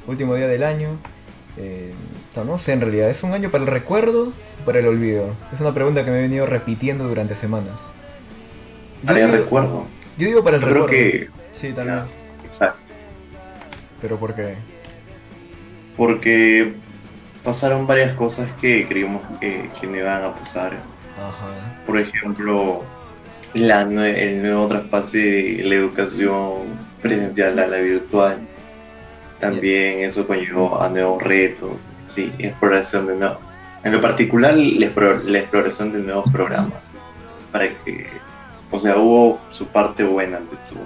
último 0.07 0.35
día 0.35 0.49
del 0.49 0.63
año. 0.65 0.89
eh, 1.57 1.93
No, 2.45 2.59
sé 2.59 2.73
en 2.73 2.81
realidad, 2.81 3.09
¿es 3.11 3.23
un 3.23 3.33
año 3.33 3.51
para 3.51 3.65
el 3.65 3.71
recuerdo 3.71 4.33
o 4.63 4.65
para 4.65 4.79
el 4.81 4.87
olvido? 4.87 5.35
Es 5.53 5.61
una 5.61 5.73
pregunta 5.75 6.05
que 6.05 6.11
me 6.11 6.19
he 6.19 6.23
venido 6.23 6.47
repitiendo 6.47 7.09
durante 7.09 7.35
semanas. 7.35 7.89
Yo 9.03 9.15
de 9.15 9.25
digo- 9.27 9.37
recuerdo. 9.37 9.87
Yo 10.19 10.27
digo 10.27 10.45
para 10.45 10.57
el 10.57 10.63
Yo 10.63 10.69
creo 10.69 10.87
recuerdo. 10.87 11.31
que- 11.31 11.41
Sí, 11.53 11.73
también. 11.73 11.99
Ya, 12.01 12.47
exacto. 12.47 12.79
Pero 14.01 14.19
¿por 14.19 14.35
qué? 14.35 14.55
Porque 15.97 16.73
pasaron 17.45 17.87
varias 17.87 18.15
cosas 18.17 18.51
que 18.61 18.87
creíamos 18.87 19.23
que, 19.41 19.69
que 19.81 19.87
no 19.87 19.97
iban 19.97 20.25
a 20.25 20.35
pasar. 20.35 20.73
Ajá. 21.19 21.83
Por 21.87 21.99
ejemplo, 21.99 22.83
la 23.55 23.85
nue- 23.85 24.17
el 24.17 24.43
nuevo 24.43 24.69
traspase 24.69 25.19
de 25.19 25.65
la 25.65 25.75
educación 25.75 26.69
presencial 27.03 27.59
a 27.59 27.67
la 27.67 27.79
virtual. 27.79 28.39
También 29.41 30.01
eso 30.01 30.27
conllevó 30.27 30.81
a 30.81 30.89
nuevos 30.89 31.23
retos. 31.23 31.71
Sí, 32.07 32.33
exploración 32.39 33.07
de 33.07 33.17
nuevos. 33.17 33.39
En 33.83 33.93
lo 33.93 34.01
particular, 34.01 34.55
la 34.57 35.39
exploración 35.39 35.93
de 35.93 36.01
nuevos 36.01 36.31
programas. 36.31 36.91
Para 37.51 37.69
que. 37.69 38.07
O 38.71 38.79
sea, 38.79 38.97
hubo 38.99 39.41
su 39.51 39.67
parte 39.67 40.05
buena 40.05 40.39
de 40.39 40.57
todo. 40.69 40.81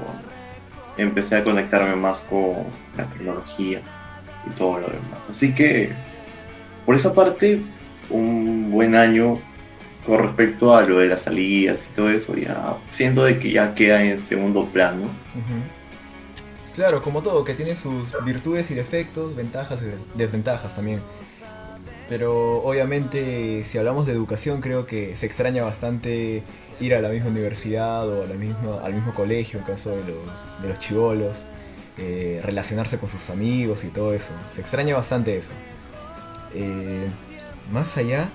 Empecé 0.96 1.36
a 1.36 1.44
conectarme 1.44 1.96
más 1.96 2.20
con 2.22 2.54
la 2.96 3.04
tecnología 3.04 3.80
y 4.46 4.50
todo 4.56 4.78
lo 4.78 4.86
demás. 4.86 5.28
Así 5.28 5.54
que, 5.54 5.90
por 6.86 6.94
esa 6.94 7.12
parte, 7.12 7.60
un 8.08 8.70
buen 8.70 8.94
año 8.94 9.38
con 10.06 10.22
respecto 10.22 10.74
a 10.74 10.82
lo 10.82 10.98
de 10.98 11.06
las 11.08 11.22
salidas 11.22 11.88
y 11.90 11.94
todo 11.94 12.10
eso, 12.10 12.36
ya 12.36 12.76
siento 12.90 13.24
de 13.24 13.38
que 13.38 13.50
ya 13.52 13.74
queda 13.74 14.02
en 14.02 14.18
segundo 14.18 14.66
plano. 14.66 15.08
Claro, 16.74 17.02
como 17.02 17.22
todo, 17.22 17.44
que 17.44 17.54
tiene 17.54 17.76
sus 17.76 18.12
virtudes 18.24 18.70
y 18.70 18.74
defectos, 18.74 19.36
ventajas 19.36 19.80
y 19.82 19.86
des- 19.86 20.00
desventajas 20.16 20.74
también. 20.74 21.00
Pero 22.08 22.58
obviamente 22.58 23.64
si 23.64 23.78
hablamos 23.78 24.06
de 24.06 24.12
educación 24.12 24.60
creo 24.60 24.84
que 24.84 25.16
se 25.16 25.24
extraña 25.26 25.64
bastante 25.64 26.42
ir 26.80 26.94
a 26.94 27.00
la 27.00 27.08
misma 27.08 27.30
universidad 27.30 28.06
o 28.08 28.24
a 28.24 28.26
la 28.26 28.34
misma, 28.34 28.80
al 28.84 28.92
mismo 28.92 29.14
colegio 29.14 29.58
en 29.60 29.64
caso 29.64 29.90
de 29.90 30.02
los, 30.12 30.60
de 30.60 30.68
los 30.68 30.78
chivolos, 30.80 31.46
eh, 31.96 32.40
relacionarse 32.44 32.98
con 32.98 33.08
sus 33.08 33.30
amigos 33.30 33.84
y 33.84 33.88
todo 33.88 34.12
eso. 34.12 34.32
Se 34.50 34.60
extraña 34.60 34.94
bastante 34.96 35.36
eso. 35.38 35.52
Eh, 36.54 37.06
más 37.72 37.96
allá, 37.96 38.28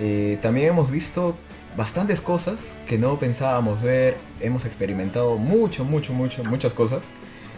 eh, 0.00 0.38
también 0.42 0.68
hemos 0.68 0.90
visto 0.90 1.36
bastantes 1.76 2.20
cosas 2.20 2.76
que 2.86 2.98
no 2.98 3.18
pensábamos 3.18 3.82
ver. 3.82 4.16
Hemos 4.40 4.64
experimentado 4.64 5.36
mucho, 5.36 5.84
mucho, 5.84 6.12
mucho, 6.12 6.44
muchas 6.44 6.74
cosas. 6.74 7.04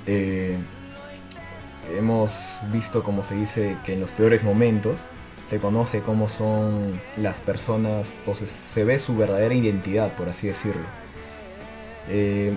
Eh, 0.07 0.57
hemos 1.97 2.61
visto, 2.73 3.03
como 3.03 3.23
se 3.23 3.37
dice, 3.37 3.77
que 3.85 3.95
en 3.95 4.01
los 4.01 4.11
peores 4.11 4.43
momentos 4.43 5.07
se 5.47 5.59
conoce 5.59 6.01
cómo 6.01 6.29
son 6.29 7.01
las 7.17 7.41
personas 7.41 8.15
o 8.27 8.35
se, 8.35 8.47
se 8.47 8.85
ve 8.85 8.99
su 8.99 9.17
verdadera 9.17 9.55
identidad, 9.55 10.13
por 10.15 10.29
así 10.29 10.49
decirlo. 10.49 10.85
Eh, 12.09 12.53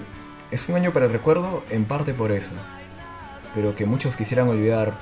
es 0.51 0.67
un 0.69 0.75
año 0.75 0.91
para 0.91 1.05
el 1.05 1.11
recuerdo 1.11 1.63
en 1.69 1.85
parte 1.85 2.13
por 2.13 2.31
eso, 2.31 2.53
pero 3.53 3.75
que 3.75 3.85
muchos 3.85 4.15
quisieran 4.15 4.47
olvidar 4.47 4.93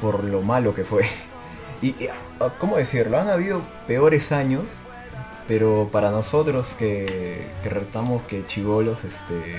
por 0.00 0.22
lo 0.22 0.42
malo 0.42 0.74
que 0.74 0.84
fue. 0.84 1.04
Y, 1.80 1.88
y, 1.88 2.08
ah, 2.40 2.50
¿cómo 2.58 2.76
decirlo? 2.76 3.18
Han 3.18 3.28
habido 3.28 3.62
peores 3.86 4.32
años, 4.32 4.64
pero 5.46 5.88
para 5.92 6.10
nosotros 6.10 6.74
que, 6.74 7.46
que 7.62 7.68
retamos 7.68 8.22
que 8.24 8.44
chivolos, 8.46 9.04
este, 9.04 9.56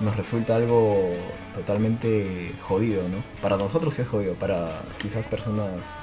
nos 0.00 0.16
resulta 0.16 0.56
algo 0.56 1.14
totalmente 1.54 2.52
jodido, 2.62 3.08
¿no? 3.08 3.22
Para 3.42 3.56
nosotros 3.56 3.98
es 3.98 4.08
jodido, 4.08 4.34
para 4.34 4.82
quizás 4.98 5.26
personas 5.26 6.02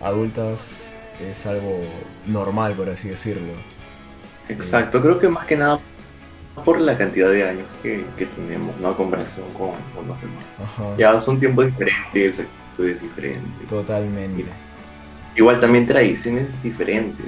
adultas 0.00 0.92
es 1.20 1.46
algo 1.46 1.84
normal, 2.26 2.74
por 2.74 2.88
así 2.88 3.08
decirlo. 3.08 3.52
Exacto, 4.48 5.00
creo 5.00 5.18
que 5.18 5.28
más 5.28 5.46
que 5.46 5.56
nada 5.56 5.78
por 6.64 6.80
la 6.80 6.96
cantidad 6.96 7.30
de 7.30 7.48
años 7.48 7.66
que, 7.82 8.04
que 8.18 8.26
tenemos, 8.26 8.76
¿no? 8.78 8.88
A 8.88 8.96
comparación 8.96 9.46
con, 9.52 9.72
con 9.94 10.08
los 10.08 10.20
demás. 10.20 10.44
Ajá. 10.62 10.96
Ya 10.98 11.20
son 11.20 11.38
tiempos 11.38 11.66
diferentes, 11.66 12.40
actitudes 12.40 13.00
diferentes. 13.00 13.66
Totalmente. 13.68 14.46
Igual 15.36 15.60
también 15.60 15.86
tradiciones 15.86 16.62
diferentes. 16.62 17.26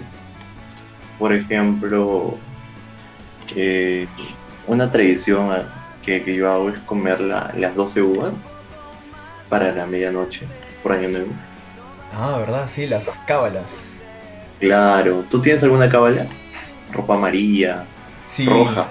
Por 1.19 1.33
ejemplo, 1.33 2.37
eh, 3.55 4.07
una 4.67 4.91
tradición 4.91 5.51
que, 6.05 6.23
que 6.25 6.35
yo 6.35 6.51
hago 6.51 6.71
es 6.71 6.81
comer 6.81 7.21
la- 7.21 7.53
las 7.57 7.75
12 7.77 8.03
uvas 8.03 8.35
para 9.49 9.73
la 9.73 9.87
medianoche, 9.87 10.47
por 10.83 10.93
año 10.93 11.09
nuevo. 11.09 11.33
Ah, 12.15 12.37
¿verdad? 12.39 12.65
Sí, 12.69 12.87
las 12.87 13.21
cábalas. 13.27 13.95
Claro, 14.59 15.25
¿tú 15.31 15.41
tienes 15.41 15.63
alguna 15.63 15.89
cábala? 15.89 16.27
Ropa 16.93 17.15
amarilla, 17.15 17.85
Sí. 18.27 18.47
roja. 18.47 18.89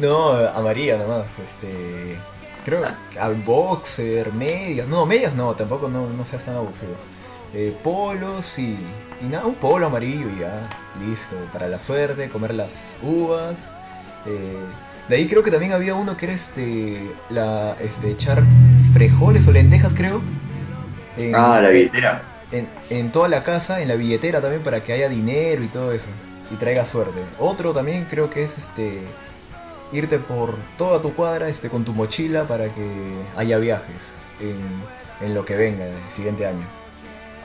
No, 0.00 0.32
amarilla 0.48 0.96
nomás, 0.96 1.26
este... 1.44 2.18
Creo 2.64 2.82
que 3.10 3.18
al 3.18 3.34
boxer, 3.36 4.32
medias... 4.32 4.86
No, 4.86 5.06
medias 5.06 5.34
no, 5.34 5.54
tampoco 5.54 5.88
no, 5.88 6.06
no 6.08 6.24
seas 6.24 6.44
tan 6.44 6.56
abusivo. 6.56 6.92
Eh, 7.52 7.76
polos, 7.82 8.44
sí. 8.46 8.78
Y 9.20 9.24
nada, 9.26 9.46
un 9.46 9.54
polo 9.54 9.86
amarillo 9.86 10.28
y 10.30 10.40
ya, 10.40 10.68
listo. 10.94 11.36
Para 11.52 11.68
la 11.68 11.78
suerte, 11.78 12.28
comer 12.30 12.54
las 12.54 12.98
uvas. 13.02 13.72
eh, 14.26 14.74
de 15.08 15.16
ahí 15.16 15.26
creo 15.28 15.42
que 15.42 15.50
también 15.50 15.72
había 15.72 15.94
uno 15.94 16.16
que 16.16 16.26
era 16.26 16.34
este... 16.34 17.16
La, 17.30 17.76
este, 17.80 18.10
echar 18.10 18.44
frijoles 18.92 19.46
o 19.48 19.52
lentejas, 19.52 19.94
creo. 19.94 20.22
En- 21.16 21.34
Ah, 21.34 21.60
la 21.60 21.70
billetera. 21.70 22.22
en, 22.50 22.68
en 22.90 23.12
toda 23.12 23.28
la 23.28 23.42
casa, 23.44 23.80
en 23.82 23.88
la 23.88 23.96
billetera 23.96 24.40
también 24.40 24.62
para 24.62 24.82
que 24.82 24.92
haya 24.92 25.08
dinero 25.08 25.62
y 25.64 25.68
todo 25.68 25.92
eso. 25.92 26.10
Y 26.50 26.56
traiga 26.56 26.84
suerte. 26.84 27.20
Otro 27.38 27.72
también 27.72 28.06
creo 28.06 28.30
que 28.30 28.42
es 28.44 28.58
este 28.58 29.00
irte 29.92 30.18
por 30.18 30.56
toda 30.76 31.00
tu 31.02 31.14
cuadra 31.14 31.48
este 31.48 31.70
con 31.70 31.84
tu 31.84 31.92
mochila 31.94 32.46
para 32.46 32.66
que 32.74 33.24
haya 33.36 33.58
viajes 33.58 34.18
en, 34.40 34.84
en 35.26 35.34
lo 35.34 35.44
que 35.44 35.56
venga 35.56 35.86
el 35.86 36.10
siguiente 36.10 36.46
año. 36.46 36.66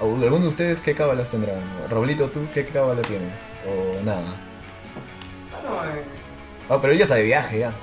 ¿Alguno 0.01 0.39
de 0.39 0.47
ustedes 0.47 0.81
qué 0.81 0.93
cábalas 0.95 1.31
tendrán? 1.31 1.61
Roblito, 1.89 2.29
¿tú 2.29 2.41
qué 2.53 2.65
cábala 2.65 3.01
tienes? 3.03 3.31
¿O 3.65 4.03
nada? 4.03 4.21
Bueno, 5.51 5.83
eh, 5.95 6.03
Ah, 6.69 6.77
pero 6.81 6.93
él 6.93 6.99
ya 6.99 7.03
está 7.05 7.15
de 7.15 7.23
viaje 7.23 7.59
ya. 7.59 7.73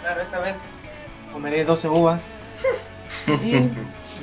claro, 0.00 0.20
esta 0.22 0.38
vez 0.40 0.56
comeré 1.32 1.64
12 1.64 1.88
uvas 1.88 2.24
y 3.44 3.68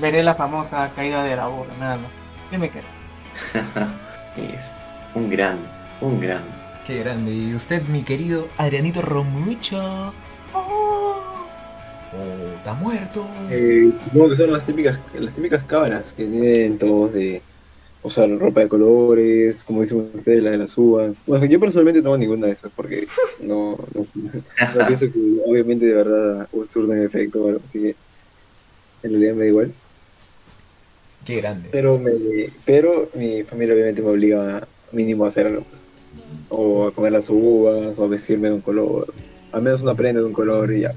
veré 0.02 0.22
la 0.22 0.36
famosa 0.36 0.90
caída 0.96 1.24
de 1.24 1.36
la 1.36 1.48
burra, 1.48 1.72
nada 1.80 1.96
más. 1.98 2.12
¿Qué 2.50 2.58
me 2.58 2.70
queda? 2.70 2.84
Es 4.38 4.66
un 5.16 5.30
gran, 5.30 5.60
un 6.02 6.20
gran. 6.20 6.42
Qué 6.86 7.00
grande. 7.00 7.32
¿Y 7.32 7.54
usted, 7.56 7.84
mi 7.88 8.04
querido 8.04 8.48
Adrianito 8.58 9.02
Romucho? 9.02 10.14
Oh, 12.12 12.58
está 12.58 12.74
muerto. 12.74 13.28
Eh, 13.52 13.92
supongo 13.96 14.30
que 14.30 14.38
son 14.38 14.52
las 14.52 14.66
típicas, 14.66 15.00
las 15.18 15.36
típicas 15.36 15.64
cábalas 15.64 16.14
que 16.14 16.26
tienen 16.26 16.78
todos 16.78 17.14
de 17.14 17.42
usar 18.02 18.30
ropa 18.38 18.62
de 18.62 18.70
colores, 18.70 19.64
como 19.64 19.82
dicen 19.82 20.10
ustedes, 20.14 20.42
la 20.42 20.52
de 20.52 20.58
las 20.58 20.78
uvas. 20.78 21.16
Bueno, 21.28 21.46
yo 21.46 21.60
personalmente 21.60 22.00
no 22.00 22.06
tengo 22.06 22.18
ninguna 22.18 22.48
de 22.48 22.54
esas 22.54 22.72
porque 22.76 23.08
no, 23.42 23.78
no, 23.94 24.08
no 24.16 24.88
pienso 24.88 25.12
que 25.12 25.20
obviamente 25.46 25.86
de 25.86 25.94
verdad 25.94 26.48
surten 26.70 27.04
efecto 27.04 27.44
o 27.44 27.48
algo, 27.50 27.62
así 27.68 27.80
que 27.80 27.96
en 29.04 29.12
realidad 29.12 29.34
me 29.34 29.42
da 29.42 29.48
igual. 29.48 29.74
Qué 31.26 31.38
grande. 31.38 31.70
Pero, 31.72 32.00
me, 32.00 32.12
pero 32.66 33.10
mi 33.14 33.44
familia 33.44 33.76
obviamente 33.76 34.02
me 34.02 34.10
obliga 34.10 34.68
mínimo 34.92 35.26
a 35.26 35.28
hacer 35.28 35.48
algo. 35.48 35.64
O 36.50 36.88
a 36.88 36.92
comer 36.92 37.12
las 37.12 37.30
uvas, 37.30 37.94
o 37.98 38.04
a 38.04 38.08
vestirme 38.08 38.48
de 38.48 38.56
un 38.56 38.62
color. 38.62 39.14
Al 39.52 39.62
menos 39.62 39.82
una 39.82 39.96
prenda 39.96 40.22
de 40.22 40.28
un 40.28 40.34
color 40.34 40.72
y 40.74 40.82
ya. 40.82 40.94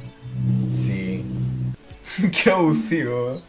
Sí. 0.72 1.32
Qué 2.32 2.50
abusivo. 2.50 3.42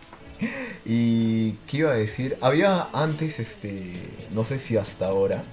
Y 0.86 1.54
qué 1.68 1.78
iba 1.80 1.92
a 1.92 1.96
decir, 1.96 2.38
había 2.42 2.90
antes, 2.94 3.40
este, 3.40 4.18
no 4.30 4.44
sé 4.44 4.60
si 4.60 4.78
hasta 4.78 5.08
ahora, 5.08 5.52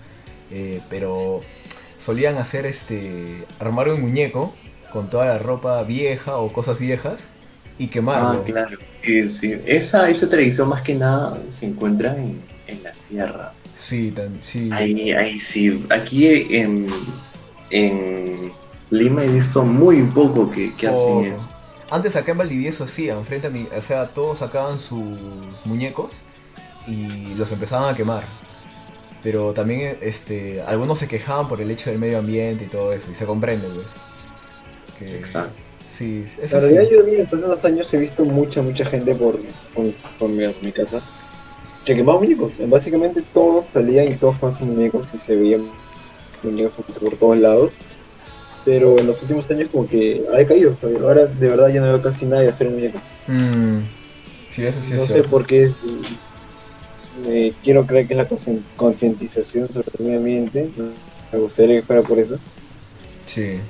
eh, 0.51 0.83
pero 0.89 1.49
solían 1.97 2.39
hacer 2.39 2.67
este, 2.67 3.49
armar 3.59 3.89
un 3.91 4.01
muñeco 4.03 4.59
con 4.89 5.11
toda 5.11 5.27
la 5.27 5.39
ropa 5.39 5.83
vieja 5.85 6.37
o 6.39 6.53
cosas 6.53 6.79
viejas 6.81 7.31
y 7.79 7.89
Ah, 8.09 8.37
quemarlo. 8.37 8.43
claro. 8.45 8.79
Sí, 9.03 9.29
sí. 9.29 9.63
Esa, 9.65 10.11
esa 10.11 10.29
tradición 10.29 10.69
más 10.69 10.83
que 10.83 10.95
nada 10.95 11.47
se 11.49 11.67
encuentra 11.67 12.17
en, 12.21 12.51
en 12.67 12.83
la 12.83 12.95
sierra. 12.95 13.57
Sí, 13.75 14.13
tan, 14.13 14.43
sí. 14.43 14.71
Ahí, 14.71 15.13
ahí 15.13 15.41
sí. 15.41 15.87
Aquí 15.91 16.27
en, 16.55 17.15
en 17.71 18.40
Lima 18.91 19.25
he 19.25 19.29
visto 19.29 19.63
muy 19.63 20.03
poco 20.03 20.51
que, 20.51 20.75
que 20.75 20.89
hacen 20.89 21.25
eso. 21.25 21.49
Antes 21.91 22.15
acá 22.17 22.33
en 22.33 22.39
Valdivieso 22.39 22.85
hacían, 22.85 23.25
frente 23.25 23.49
a 23.49 23.51
mi, 23.51 23.67
o 23.77 23.81
sea, 23.81 24.09
todos 24.09 24.39
sacaban 24.39 24.79
sus 24.79 25.19
muñecos 25.65 26.23
y 26.87 27.35
los 27.35 27.51
empezaban 27.53 27.93
a 27.93 27.97
quemar. 27.97 28.25
Pero 29.23 29.53
también 29.53 29.99
este, 30.01 30.63
algunos 30.63 30.99
se 30.99 31.09
quejaban 31.09 31.49
por 31.49 31.61
el 31.61 31.71
hecho 31.71 31.91
del 31.91 31.99
medio 31.99 32.19
ambiente 32.19 32.65
y 32.65 32.69
todo 32.69 32.93
eso, 32.93 33.11
y 33.11 33.15
se 33.15 33.27
comprende, 33.27 33.69
pues. 33.69 33.87
Que- 34.99 35.19
Exacto. 35.19 35.55
Sí, 35.91 36.25
En 36.39 36.45
eso 36.45 36.61
sí. 36.61 36.69
realidad 36.69 36.91
yo 36.91 36.97
también 36.99 37.19
después 37.19 37.41
de 37.43 37.49
unos 37.49 37.65
años 37.65 37.93
he 37.93 37.97
visto 37.97 38.25
mucha, 38.25 38.63
mucha 38.63 38.85
gente 38.85 39.13
por, 39.17 39.41
por, 39.75 39.87
por 40.21 40.29
mi, 40.29 40.71
casa 40.71 41.01
que 41.85 41.97
quemaba 41.97 42.21
muñecos. 42.21 42.59
Básicamente 42.69 43.23
todos 43.35 43.67
salían 43.67 44.07
y 44.07 44.15
todos 44.15 44.37
sus 44.39 44.61
muñecos 44.61 45.09
y 45.15 45.19
se 45.19 45.35
veían 45.35 45.67
muñecos 46.45 46.85
por 47.01 47.17
todos 47.17 47.39
lados. 47.39 47.73
Pero 48.65 48.99
en 48.99 49.07
los 49.07 49.21
últimos 49.23 49.51
años 49.51 49.69
como 49.73 49.89
que 49.89 50.23
ha 50.33 50.37
decaído. 50.37 50.77
Ahora 51.03 51.27
de 51.27 51.49
verdad 51.49 51.69
ya 51.69 51.81
no 51.81 51.87
veo 51.87 52.03
casi 52.03 52.27
nadie 52.27 52.49
hacer 52.49 52.67
un 52.69 52.75
muñeco. 52.75 52.99
Mm, 53.27 53.79
sí, 54.51 54.67
eso 54.67 54.81
sí 54.81 54.95
no 54.95 55.03
es 55.03 55.07
sé 55.07 55.13
cierto. 55.15 55.31
por 55.31 55.47
qué. 55.47 55.73
eh, 57.27 57.53
quiero 57.63 57.87
creer 57.87 58.07
que 58.07 58.15
es 58.15 58.19
la 58.19 58.29
concientización 58.77 59.69
sobre 59.69 59.89
el 59.99 60.05
medio 60.05 60.19
ambiente. 60.19 60.71
Me 61.33 61.39
gustaría 61.39 61.81
que 61.81 61.87
fuera 61.87 62.03
por 62.03 62.19
eso. 62.19 62.39
Sí. 63.27 63.61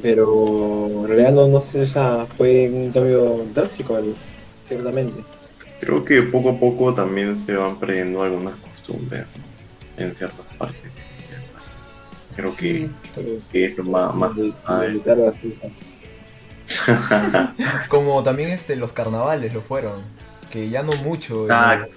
Pero 0.00 0.86
en 1.02 1.08
realidad 1.08 1.32
no, 1.32 1.48
no 1.48 1.60
sé, 1.62 1.84
ya 1.86 2.26
fue 2.36 2.68
un 2.70 2.92
cambio 2.92 3.44
drástico, 3.54 3.98
ciertamente. 4.68 5.20
Creo 5.80 6.04
que 6.04 6.22
poco 6.22 6.50
a 6.50 6.60
poco 6.60 6.94
también 6.94 7.34
se 7.36 7.54
van 7.56 7.78
perdiendo 7.78 8.22
algunas 8.22 8.54
costumbres 8.56 9.24
en 9.96 10.14
ciertas 10.14 10.46
partes. 10.58 10.90
Creo 12.40 12.50
Sí, 12.50 12.90
Pero 13.14 13.28
que 13.52 13.64
es 13.66 13.76
lo 13.78 13.84
más... 13.84 14.14
más 14.14 14.36
de- 14.36 14.42
de 14.44 14.52
Como 17.88 18.22
también 18.22 18.50
este 18.50 18.76
los 18.76 18.92
carnavales 18.92 19.52
lo 19.54 19.60
fueron, 19.60 20.00
que 20.50 20.68
ya 20.70 20.82
no 20.82 20.92
mucho, 21.04 21.46
Ah. 21.50 21.80
eh, 21.86 21.90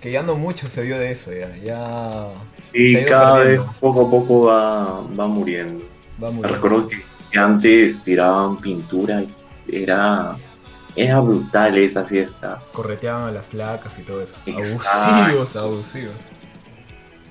que 0.00 0.10
ya 0.12 0.22
no 0.22 0.36
mucho 0.36 0.68
se 0.68 0.82
vio 0.82 0.98
de 0.98 1.10
eso, 1.10 1.30
ya, 1.32 2.28
y 2.72 3.04
cada 3.04 3.38
vez 3.44 3.60
poco 3.80 4.06
a 4.06 4.10
poco 4.10 4.40
va, 4.46 5.00
va 5.02 5.26
muriendo. 5.26 5.84
va 6.22 6.28
Me 6.30 6.36
muriendo. 6.36 6.48
recuerdo 6.48 6.88
que, 6.88 7.02
que 7.30 7.38
antes 7.38 8.02
tiraban 8.02 8.56
pintura 8.58 9.22
y 9.22 9.32
era, 9.82 10.36
era 10.96 11.20
brutal 11.20 11.76
esa 11.78 12.04
fiesta. 12.04 12.62
correteaban 12.72 13.28
a 13.28 13.32
las 13.32 13.46
flacas 13.48 13.98
y 13.98 14.02
todo 14.02 14.22
eso. 14.22 14.36
Exacto. 14.46 15.10
Abusivos, 15.14 15.56
abusivos. 15.56 16.14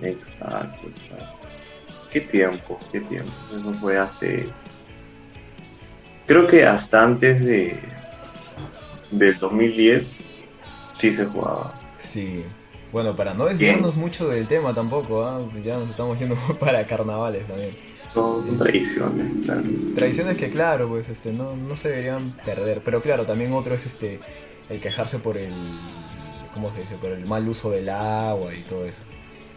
Exacto, 0.01 0.87
exacto. 0.87 1.42
Qué 2.13 2.21
tiempos, 2.21 2.87
qué 2.91 2.99
tiempos. 2.99 3.33
Eso 3.59 3.73
fue 3.81 3.97
hace. 3.97 4.47
Creo 6.27 6.45
que 6.45 6.63
hasta 6.63 7.03
antes 7.03 7.43
de. 7.43 7.79
del 9.09 9.39
2010 9.39 10.21
sí 10.93 11.13
se 11.13 11.25
jugaba. 11.25 11.73
Sí. 11.97 12.43
Bueno, 12.91 13.15
para 13.15 13.33
no 13.33 13.45
desviarnos 13.45 13.95
mucho 13.95 14.29
del 14.29 14.47
tema 14.47 14.75
tampoco, 14.75 15.25
¿ah? 15.25 15.41
ya 15.65 15.79
nos 15.79 15.89
estamos 15.89 16.19
yendo 16.19 16.35
para 16.59 16.85
carnavales 16.85 17.47
también. 17.47 17.71
Todos 18.13 18.45
son 18.45 18.59
tradiciones, 18.59 19.41
claro. 19.41 19.63
Tradiciones 19.95 20.37
que 20.37 20.51
claro, 20.51 20.87
pues 20.87 21.09
este 21.09 21.33
no, 21.33 21.55
no 21.55 21.75
se 21.75 21.89
deberían 21.89 22.31
perder. 22.45 22.81
Pero 22.85 23.01
claro, 23.01 23.25
también 23.25 23.51
otro 23.53 23.73
es 23.73 23.87
este 23.87 24.19
el 24.69 24.79
quejarse 24.79 25.17
por 25.17 25.39
el 25.39 25.51
¿cómo 26.53 26.71
se 26.71 26.81
dice? 26.81 26.95
por 26.97 27.11
el 27.11 27.25
mal 27.25 27.47
uso 27.49 27.71
del 27.71 27.89
agua 27.89 28.53
y 28.53 28.61
todo 28.61 28.85
eso. 28.85 29.01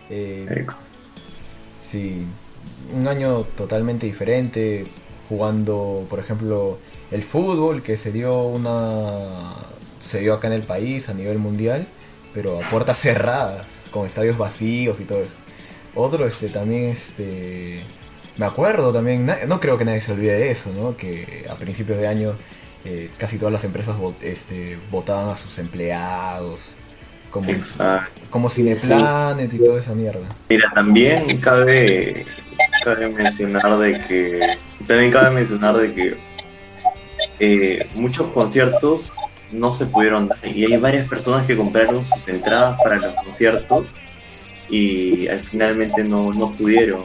Eh, 0.08 0.64
Sí, 1.86 2.26
un 2.94 3.08
año 3.08 3.42
totalmente 3.56 4.06
diferente, 4.06 4.86
jugando, 5.28 6.06
por 6.08 6.18
ejemplo, 6.18 6.78
el 7.10 7.22
fútbol 7.22 7.82
que 7.82 7.96
se 7.96 8.12
dio 8.12 8.42
una 8.42 9.54
se 10.00 10.20
dio 10.20 10.34
acá 10.34 10.46
en 10.46 10.52
el 10.54 10.62
país 10.62 11.08
a 11.08 11.14
nivel 11.14 11.38
mundial, 11.38 11.86
pero 12.32 12.60
a 12.62 12.68
puertas 12.70 12.98
cerradas, 12.98 13.86
con 13.90 14.06
estadios 14.06 14.38
vacíos 14.38 15.00
y 15.00 15.04
todo 15.04 15.22
eso. 15.22 15.36
Otro 15.94 16.26
este 16.26 16.48
también 16.48 16.84
este 16.90 17.80
me 18.36 18.44
acuerdo 18.46 18.92
también, 18.92 19.26
no 19.48 19.60
creo 19.60 19.78
que 19.78 19.84
nadie 19.86 20.00
se 20.00 20.12
olvide 20.12 20.34
de 20.36 20.50
eso, 20.50 20.70
¿no? 20.78 20.96
Que 20.96 21.46
a 21.50 21.54
principios 21.54 21.98
de 21.98 22.06
año 22.06 22.34
eh, 22.84 23.08
casi 23.18 23.38
todas 23.38 23.52
las 23.52 23.64
empresas 23.64 23.96
vot- 23.96 24.22
este, 24.22 24.78
votaban 24.90 25.30
a 25.30 25.34
sus 25.36 25.58
empleados, 25.58 26.74
como, 27.30 27.50
Exacto. 27.50 28.20
como 28.30 28.48
Cineplanet 28.50 29.52
y 29.54 29.58
toda 29.58 29.78
esa 29.80 29.94
mierda. 29.94 30.26
Mira, 30.50 30.70
también 30.74 31.40
cabe, 31.40 32.26
cabe 32.86 33.08
mencionar 33.08 33.78
de 33.78 34.00
que. 34.06 34.56
También 34.86 35.10
cabe 35.10 35.30
mencionar 35.34 35.76
de 35.76 35.92
que 35.92 36.14
eh, 37.40 37.86
muchos 37.94 38.28
conciertos 38.32 39.12
no 39.52 39.72
se 39.72 39.86
pudieron 39.86 40.28
dar. 40.28 40.38
Y 40.46 40.64
hay 40.64 40.76
varias 40.76 41.08
personas 41.08 41.46
que 41.46 41.56
compraron 41.56 42.04
sus 42.04 42.28
entradas 42.28 42.78
para 42.82 42.96
los 42.96 43.14
conciertos 43.16 43.86
y 44.68 45.26
al 45.28 45.40
finalmente 45.40 46.04
no, 46.04 46.32
no 46.32 46.52
pudieron. 46.52 47.02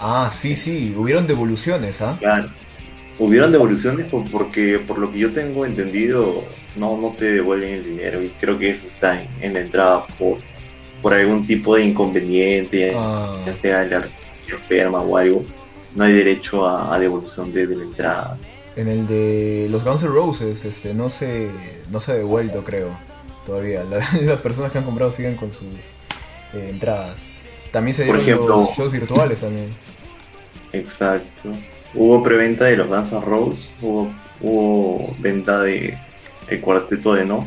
Ah, 0.00 0.28
sí, 0.32 0.54
sí, 0.54 0.94
hubieron 0.96 1.26
devoluciones, 1.26 2.00
¿ah? 2.02 2.16
Claro. 2.18 2.48
Hubieron 3.18 3.50
devoluciones 3.50 4.06
por- 4.06 4.30
porque, 4.30 4.78
por 4.78 4.98
lo 4.98 5.10
que 5.12 5.18
yo 5.18 5.32
tengo 5.32 5.66
entendido, 5.66 6.44
no, 6.76 6.96
no 6.96 7.14
te 7.18 7.24
devuelven 7.32 7.70
el 7.74 7.84
dinero. 7.84 8.22
Y 8.22 8.28
creo 8.40 8.58
que 8.58 8.70
eso 8.70 8.86
está 8.86 9.20
en, 9.20 9.28
en 9.40 9.54
la 9.54 9.60
entrada 9.60 10.06
por, 10.18 10.38
por 11.02 11.12
algún 11.14 11.46
tipo 11.46 11.74
de 11.74 11.82
inconveniente, 11.84 12.92
Ah, 12.94 13.42
ya 13.44 13.52
sea 13.54 13.82
el 13.82 13.92
artista 13.92 14.27
enferma 14.56 15.00
o 15.00 15.16
algo. 15.16 15.44
No 15.94 16.04
hay 16.04 16.12
derecho 16.12 16.66
a, 16.66 16.94
a 16.94 16.98
devolución 16.98 17.52
de, 17.52 17.66
de 17.66 17.76
la 17.76 17.82
entrada. 17.84 18.38
en 18.76 18.88
el 18.88 19.06
de 19.06 19.66
los 19.70 19.84
Guns 19.84 20.02
N' 20.02 20.10
Roses, 20.12 20.64
este, 20.64 20.94
no 20.94 21.08
se, 21.08 21.50
no 21.90 21.98
se 21.98 22.12
ha 22.12 22.14
devuelto, 22.14 22.62
creo, 22.64 22.90
todavía. 23.44 23.82
La- 23.84 24.06
las 24.22 24.40
personas 24.40 24.70
que 24.70 24.78
han 24.78 24.84
comprado 24.84 25.10
siguen 25.10 25.36
con 25.36 25.50
sus 25.52 25.62
eh, 26.54 26.68
entradas. 26.70 27.26
También 27.72 27.94
se 27.94 28.04
Por 28.06 28.22
dieron 28.22 28.44
ejemplo- 28.44 28.56
los 28.60 28.76
shows 28.76 28.92
virtuales 28.92 29.40
también. 29.40 29.74
Exacto. 30.72 31.50
Hubo 31.94 32.22
preventa 32.22 32.66
de 32.66 32.76
los 32.76 32.88
Guns 32.88 33.12
N' 33.12 33.20
Roses, 33.22 33.70
hubo, 33.80 34.10
hubo 34.40 35.14
venta 35.18 35.60
de 35.62 35.96
el 36.48 36.60
cuarteto 36.60 37.14
de 37.14 37.24
No. 37.24 37.46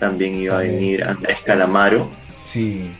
También 0.00 0.34
iba 0.34 0.54
También. 0.56 0.74
a 0.74 0.76
venir 0.78 1.04
Andrés 1.04 1.40
Calamaro. 1.42 2.08
Sí. 2.44 2.90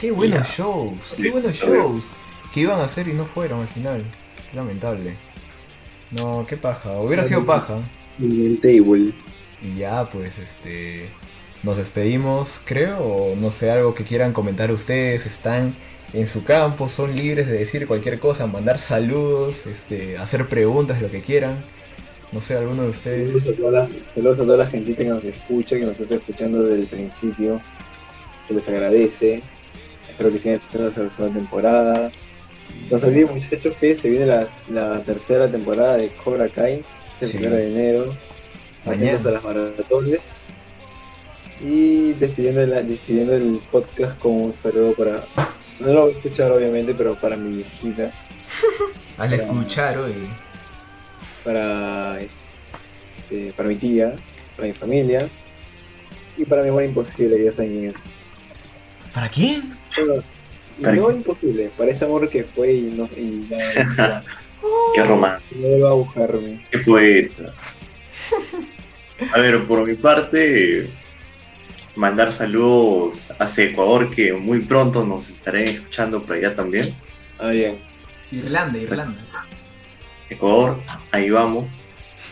Qué 0.00 0.10
buenos 0.10 0.46
shows, 0.48 0.94
qué 1.16 1.30
buenos 1.30 1.52
shows. 1.54 2.04
Que 2.52 2.60
iban 2.60 2.80
a 2.80 2.84
hacer 2.84 3.08
y 3.08 3.12
no 3.12 3.24
fueron 3.24 3.60
al 3.60 3.68
final. 3.68 4.02
Qué 4.50 4.56
lamentable. 4.56 5.14
No, 6.10 6.46
qué 6.48 6.56
paja. 6.56 6.98
Hubiera 7.00 7.22
sido 7.22 7.44
paja. 7.44 7.78
en 8.20 8.60
table. 8.60 9.12
Y 9.62 9.78
ya, 9.78 10.08
pues, 10.08 10.38
este. 10.38 11.08
Nos 11.62 11.76
despedimos, 11.76 12.60
creo. 12.64 12.98
O 12.98 13.36
no 13.36 13.50
sé, 13.50 13.70
algo 13.70 13.94
que 13.94 14.04
quieran 14.04 14.32
comentar 14.32 14.70
ustedes. 14.70 15.26
Están 15.26 15.74
en 16.12 16.26
su 16.26 16.44
campo, 16.44 16.88
son 16.88 17.14
libres 17.14 17.46
de 17.46 17.52
decir 17.58 17.86
cualquier 17.86 18.18
cosa, 18.18 18.46
mandar 18.46 18.78
saludos, 18.78 19.66
este, 19.66 20.16
hacer 20.16 20.48
preguntas, 20.48 21.02
lo 21.02 21.10
que 21.10 21.20
quieran. 21.20 21.56
No 22.32 22.40
sé, 22.40 22.56
alguno 22.56 22.82
de 22.82 22.88
ustedes. 22.90 23.42
saludos 23.42 24.40
a 24.40 24.42
toda 24.42 24.56
la 24.58 24.66
gentita 24.66 25.02
que 25.02 25.08
nos 25.08 25.24
escucha, 25.24 25.76
que 25.76 25.86
nos 25.86 25.98
está 25.98 26.14
escuchando 26.14 26.62
desde 26.62 26.80
el 26.82 26.86
principio. 26.86 27.60
Que 28.46 28.54
les 28.54 28.68
agradece. 28.68 29.42
Espero 30.08 30.30
que 30.30 30.38
sigan 30.38 30.56
escuchando 30.56 30.88
hasta 30.88 31.02
la 31.02 31.10
segunda 31.10 31.38
temporada. 31.38 32.10
No 32.90 32.98
se 32.98 33.06
olviden 33.06 33.34
muchachos 33.34 33.74
que 33.80 33.94
se 33.94 34.08
viene 34.08 34.26
la, 34.26 34.46
la 34.70 35.00
tercera 35.04 35.50
temporada 35.50 35.96
de 35.98 36.08
Cobra 36.08 36.48
Kai, 36.48 36.82
el 37.20 37.26
Sí. 37.28 37.38
1 37.38 37.50
de 37.50 37.68
enero. 37.70 38.14
Mañana. 38.84 39.18
A 39.18 39.30
las 39.32 39.44
maratones. 39.44 40.42
Y 41.60 42.12
despidiendo, 42.14 42.64
la- 42.66 42.82
despidiendo 42.82 43.34
el 43.34 43.60
podcast 43.70 44.18
con 44.18 44.32
un 44.40 44.52
saludo 44.54 44.92
para... 44.94 45.24
No 45.80 45.92
lo 45.92 46.02
voy 46.02 46.12
a 46.12 46.16
escuchar 46.16 46.50
obviamente, 46.52 46.94
pero 46.94 47.14
para 47.16 47.36
mi 47.36 47.56
viejita, 47.56 48.10
Al 49.18 49.32
escuchar 49.32 49.98
hoy. 49.98 50.14
para, 51.44 52.18
este, 52.20 53.52
para 53.56 53.68
mi 53.68 53.76
tía, 53.76 54.14
para 54.56 54.68
mi 54.68 54.74
familia 54.74 55.28
y 56.36 56.44
para 56.44 56.62
mi 56.62 56.68
amor 56.68 56.84
imposible, 56.84 57.36
que 57.36 57.44
ya 57.44 57.52
saben 57.52 57.70
quién 57.72 57.90
es. 57.90 57.96
¿Para 59.12 59.28
quién? 59.28 59.76
Bueno, 59.96 60.22
¿Para 60.82 60.96
no 60.96 61.10
imposible, 61.10 61.70
para 61.76 61.90
ese 61.90 62.04
amor 62.04 62.28
que 62.28 62.44
fue 62.44 62.72
y 62.72 62.82
no, 62.96 63.08
y 63.16 63.46
ya, 63.48 63.94
ya, 63.96 64.24
Qué 64.94 65.02
romántico. 65.04 65.60
no 65.60 65.80
va 65.84 65.90
a 65.90 65.94
buscarme. 65.94 66.66
Qué 66.70 66.78
poeta. 66.78 67.52
A 69.32 69.38
ver, 69.38 69.64
por 69.64 69.86
mi 69.86 69.94
parte, 69.94 70.88
mandar 71.96 72.32
saludos 72.32 73.22
hacia 73.38 73.64
Ecuador, 73.64 74.10
que 74.10 74.32
muy 74.32 74.60
pronto 74.60 75.04
nos 75.04 75.28
estarán 75.28 75.62
escuchando 75.62 76.22
por 76.22 76.36
allá 76.36 76.54
también. 76.54 76.94
Ah, 77.38 77.50
bien. 77.50 77.78
Irlanda, 78.30 78.78
Irlanda. 78.78 79.20
Ecuador, 80.30 80.78
ahí 81.10 81.30
vamos. 81.30 81.66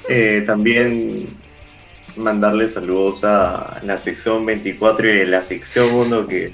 Eh, 0.09 0.45
también 0.47 1.29
mandarle 2.17 2.69
saludos 2.69 3.25
a 3.25 3.81
la 3.83 3.99
sección 3.99 4.47
24 4.47 5.09
y 5.09 5.27
la 5.27 5.45
sección 5.45 5.93
1 5.93 6.27
que, 6.27 6.53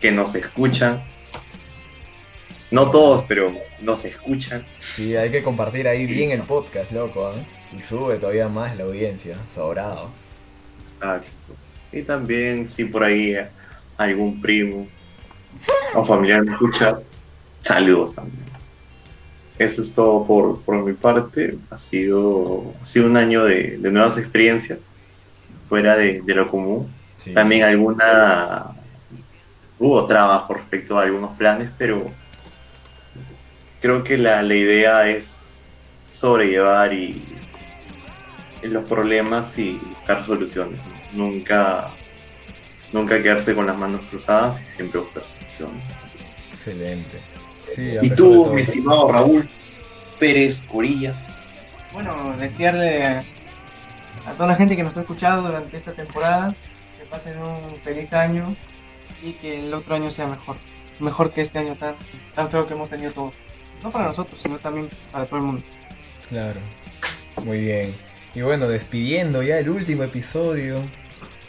que 0.00 0.10
nos 0.10 0.34
escuchan. 0.34 1.02
No 2.70 2.90
todos, 2.90 3.24
pero 3.26 3.50
nos 3.80 4.04
escuchan. 4.04 4.64
Sí, 4.78 5.16
hay 5.16 5.30
que 5.30 5.42
compartir 5.42 5.88
ahí 5.88 6.06
bien 6.06 6.30
el 6.30 6.42
podcast, 6.42 6.92
loco, 6.92 7.26
¿ah? 7.26 7.34
Y 7.76 7.80
sube 7.82 8.16
todavía 8.16 8.48
más 8.48 8.76
la 8.76 8.84
audiencia, 8.84 9.36
sobrado. 9.48 10.10
Exacto. 10.86 11.28
Y 11.92 12.02
también, 12.02 12.68
si 12.68 12.84
por 12.84 13.04
ahí 13.04 13.34
algún 13.96 14.40
primo 14.40 14.86
o 15.94 16.04
familiar 16.04 16.44
me 16.44 16.52
escucha, 16.52 16.98
saludos 17.62 18.14
también. 18.16 18.44
eso 19.58 19.82
es 19.82 19.92
todo 19.92 20.26
por, 20.26 20.60
por 20.62 20.84
mi 20.84 20.92
parte. 20.92 21.56
Ha 21.70 21.76
sido, 21.76 22.74
ha 22.80 22.84
sido 22.84 23.06
un 23.06 23.16
año 23.16 23.44
de, 23.44 23.78
de 23.78 23.90
nuevas 23.90 24.16
experiencias, 24.18 24.78
fuera 25.68 25.96
de, 25.96 26.20
de 26.22 26.34
lo 26.34 26.50
común. 26.50 26.92
Sí. 27.16 27.34
También 27.34 27.64
alguna... 27.64 28.74
Hubo 29.78 30.06
trabajo 30.06 30.54
respecto 30.54 30.98
a 30.98 31.02
algunos 31.02 31.36
planes, 31.36 31.72
pero 31.78 32.16
creo 33.80 34.02
que 34.02 34.18
la, 34.18 34.42
la 34.42 34.54
idea 34.54 35.08
es 35.08 35.70
sobrellevar 36.12 36.92
y 36.92 37.40
los 38.62 38.84
problemas 38.86 39.58
y 39.58 39.78
buscar 39.78 40.24
soluciones. 40.24 40.80
Nunca, 41.10 41.98
nunca 42.92 43.22
quedarse 43.22 43.54
con 43.54 43.66
las 43.66 43.76
manos 43.76 44.02
cruzadas 44.06 44.62
y 44.62 44.66
siempre 44.66 45.00
buscar 45.00 45.24
soluciones. 45.24 45.84
Excelente. 46.48 47.26
Sí, 47.64 47.96
Y 48.00 48.14
tú, 48.14 48.50
mi 48.52 48.62
estimado 48.62 49.10
Raúl 49.12 49.50
Pérez 50.18 50.62
Corilla, 50.62 51.20
Bueno, 51.90 52.36
desearle 52.36 53.04
a 54.24 54.32
toda 54.36 54.48
la 54.50 54.56
gente 54.56 54.76
que 54.76 54.82
nos 54.82 54.96
ha 54.96 55.00
escuchado 55.02 55.42
durante 55.42 55.76
esta 55.76 55.94
temporada 55.94 56.56
que 56.96 57.04
pasen 57.06 57.38
un 57.38 57.80
feliz 57.82 58.12
año 58.12 58.58
y 59.22 59.32
que 59.34 59.66
el 59.66 59.74
otro 59.74 59.94
año 59.94 60.10
sea 60.10 60.26
mejor. 60.26 60.56
Mejor 61.00 61.32
que 61.32 61.42
este 61.42 61.58
año 61.58 61.76
tan, 61.76 61.94
tan 62.34 62.50
feo 62.50 62.66
que 62.66 62.74
hemos 62.74 62.88
tenido 62.90 63.12
todos. 63.12 63.34
No 63.82 63.90
para 63.90 64.04
Sí. 64.06 64.10
nosotros, 64.10 64.40
sino 64.42 64.58
también 64.58 64.88
para 65.12 65.26
todo 65.26 65.36
el 65.36 65.42
mundo. 65.44 65.62
Claro. 66.28 66.60
Muy 67.44 67.60
bien. 67.60 67.94
Y 68.34 68.40
bueno, 68.42 68.68
despidiendo 68.68 69.42
ya 69.42 69.58
el 69.58 69.68
último 69.70 70.02
episodio, 70.02 70.82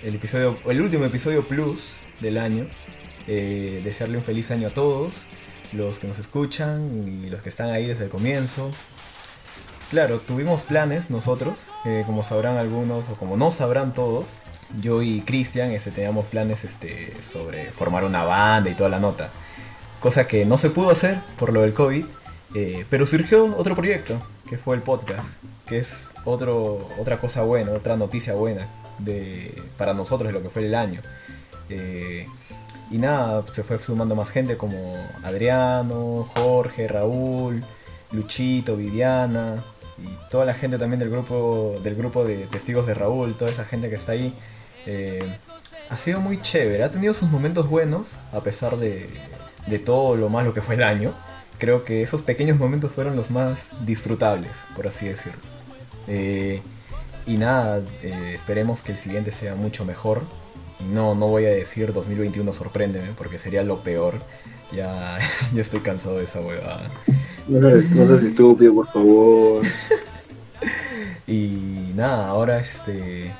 el 0.03 0.15
episodio, 0.15 0.57
el 0.69 0.81
último 0.81 1.05
episodio 1.05 1.47
plus 1.47 1.95
del 2.19 2.37
año. 2.37 2.65
eh, 3.31 3.81
desearle 3.83 4.17
un 4.17 4.23
feliz 4.23 4.49
año 4.49 4.69
a 4.69 4.71
todos, 4.71 5.25
los 5.71 5.99
que 5.99 6.07
nos 6.07 6.17
escuchan 6.17 7.21
y 7.23 7.29
los 7.29 7.43
que 7.43 7.49
están 7.49 7.69
ahí 7.69 7.85
desde 7.85 8.05
el 8.05 8.09
comienzo. 8.09 8.71
Claro, 9.91 10.19
tuvimos 10.19 10.63
planes 10.63 11.11
nosotros, 11.11 11.69
eh, 11.85 12.03
como 12.07 12.23
sabrán 12.23 12.57
algunos 12.57 13.07
o 13.09 13.13
como 13.15 13.37
no 13.37 13.51
sabrán 13.51 13.93
todos. 13.93 14.35
Yo 14.81 15.01
y 15.01 15.21
Cristian 15.21 15.71
este, 15.71 15.91
teníamos 15.91 16.25
planes 16.27 16.63
este, 16.63 17.13
sobre 17.21 17.71
formar 17.71 18.03
una 18.03 18.23
banda 18.23 18.69
y 18.69 18.75
toda 18.75 18.89
la 18.89 18.99
nota. 18.99 19.29
Cosa 19.99 20.27
que 20.27 20.45
no 20.45 20.57
se 20.57 20.69
pudo 20.69 20.91
hacer 20.91 21.19
por 21.37 21.51
lo 21.51 21.61
del 21.61 21.73
COVID. 21.73 22.05
Eh, 22.55 22.85
pero 22.89 23.05
surgió 23.05 23.55
otro 23.57 23.75
proyecto, 23.75 24.19
que 24.49 24.57
fue 24.57 24.75
el 24.75 24.81
podcast, 24.81 25.35
que 25.67 25.77
es 25.77 26.15
otro, 26.25 26.87
otra 26.97 27.19
cosa 27.19 27.43
buena, 27.43 27.71
otra 27.71 27.95
noticia 27.95 28.33
buena 28.33 28.67
de, 28.97 29.53
para 29.77 29.93
nosotros 29.93 30.29
de 30.29 30.33
lo 30.33 30.41
que 30.41 30.49
fue 30.49 30.65
el 30.65 30.73
año. 30.73 31.01
Eh, 31.69 32.25
y 32.91 32.97
nada, 32.97 33.43
se 33.51 33.63
fue 33.63 33.79
sumando 33.79 34.15
más 34.15 34.31
gente 34.31 34.57
como 34.57 34.97
Adriano, 35.23 36.27
Jorge, 36.33 36.87
Raúl, 36.87 37.63
Luchito, 38.11 38.75
Viviana 38.75 39.63
y 39.99 40.31
toda 40.31 40.45
la 40.45 40.55
gente 40.55 40.79
también 40.79 40.99
del 40.99 41.11
grupo, 41.11 41.79
del 41.83 41.95
grupo 41.95 42.23
de 42.23 42.47
testigos 42.47 42.87
de 42.87 42.95
Raúl, 42.95 43.35
toda 43.35 43.51
esa 43.51 43.65
gente 43.65 43.89
que 43.89 43.95
está 43.95 44.13
ahí. 44.13 44.33
Eh, 44.85 45.37
ha 45.89 45.97
sido 45.97 46.19
muy 46.19 46.41
chévere, 46.41 46.83
ha 46.83 46.91
tenido 46.91 47.13
sus 47.13 47.29
momentos 47.29 47.67
buenos 47.67 48.19
a 48.31 48.41
pesar 48.41 48.77
de, 48.77 49.09
de 49.67 49.79
todo 49.79 50.15
lo 50.15 50.29
malo 50.29 50.53
que 50.53 50.61
fue 50.61 50.75
el 50.75 50.83
año 50.83 51.13
creo 51.59 51.83
que 51.83 52.01
esos 52.01 52.23
pequeños 52.23 52.57
momentos 52.57 52.91
fueron 52.91 53.15
los 53.15 53.29
más 53.29 53.73
disfrutables, 53.85 54.63
por 54.75 54.87
así 54.87 55.07
decirlo. 55.07 55.41
Eh, 56.07 56.61
y 57.27 57.37
nada, 57.37 57.83
eh, 58.01 58.31
esperemos 58.33 58.81
que 58.81 58.93
el 58.93 58.97
siguiente 58.97 59.31
sea 59.31 59.53
mucho 59.53 59.85
mejor. 59.85 60.23
Y 60.79 60.85
no, 60.85 61.13
no 61.13 61.27
voy 61.27 61.45
a 61.45 61.49
decir 61.49 61.93
2021 61.93 62.51
sorpréndeme, 62.53 63.09
porque 63.17 63.37
sería 63.37 63.61
lo 63.61 63.83
peor. 63.83 64.15
Ya, 64.71 65.19
ya 65.53 65.61
estoy 65.61 65.81
cansado 65.81 66.17
de 66.17 66.23
esa 66.23 66.39
huevada. 66.41 66.89
No 67.47 67.59
seas, 67.59 67.91
no 67.91 68.07
seas 68.07 68.23
estúpido, 68.23 68.73
por 68.73 68.91
favor. 68.91 69.61
Y 71.27 71.91
nada, 71.93 72.27
ahora 72.29 72.57
este 72.57 73.31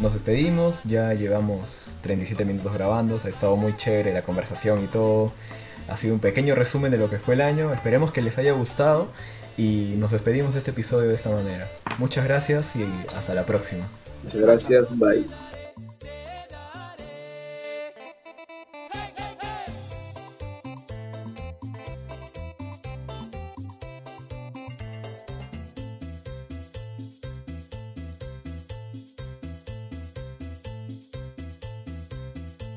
nos 0.00 0.12
despedimos, 0.12 0.82
ya 0.84 1.14
llevamos 1.14 1.98
37 2.02 2.44
minutos 2.44 2.72
grabando, 2.72 3.20
ha 3.24 3.28
estado 3.28 3.56
muy 3.56 3.76
chévere 3.76 4.12
la 4.12 4.22
conversación 4.22 4.82
y 4.82 4.86
todo. 4.86 5.32
Ha 5.88 5.96
sido 5.96 6.14
un 6.14 6.20
pequeño 6.20 6.54
resumen 6.54 6.90
de 6.90 6.98
lo 6.98 7.10
que 7.10 7.18
fue 7.18 7.34
el 7.34 7.42
año, 7.42 7.72
esperemos 7.72 8.10
que 8.10 8.22
les 8.22 8.38
haya 8.38 8.52
gustado 8.52 9.08
y 9.56 9.94
nos 9.98 10.10
despedimos 10.10 10.54
de 10.54 10.58
este 10.58 10.70
episodio 10.70 11.08
de 11.08 11.14
esta 11.14 11.30
manera. 11.30 11.68
Muchas 11.98 12.24
gracias 12.24 12.74
y 12.76 12.84
hasta 13.16 13.34
la 13.34 13.46
próxima. 13.46 13.84
Muchas 14.24 14.40
gracias, 14.40 14.98
bye. 14.98 15.43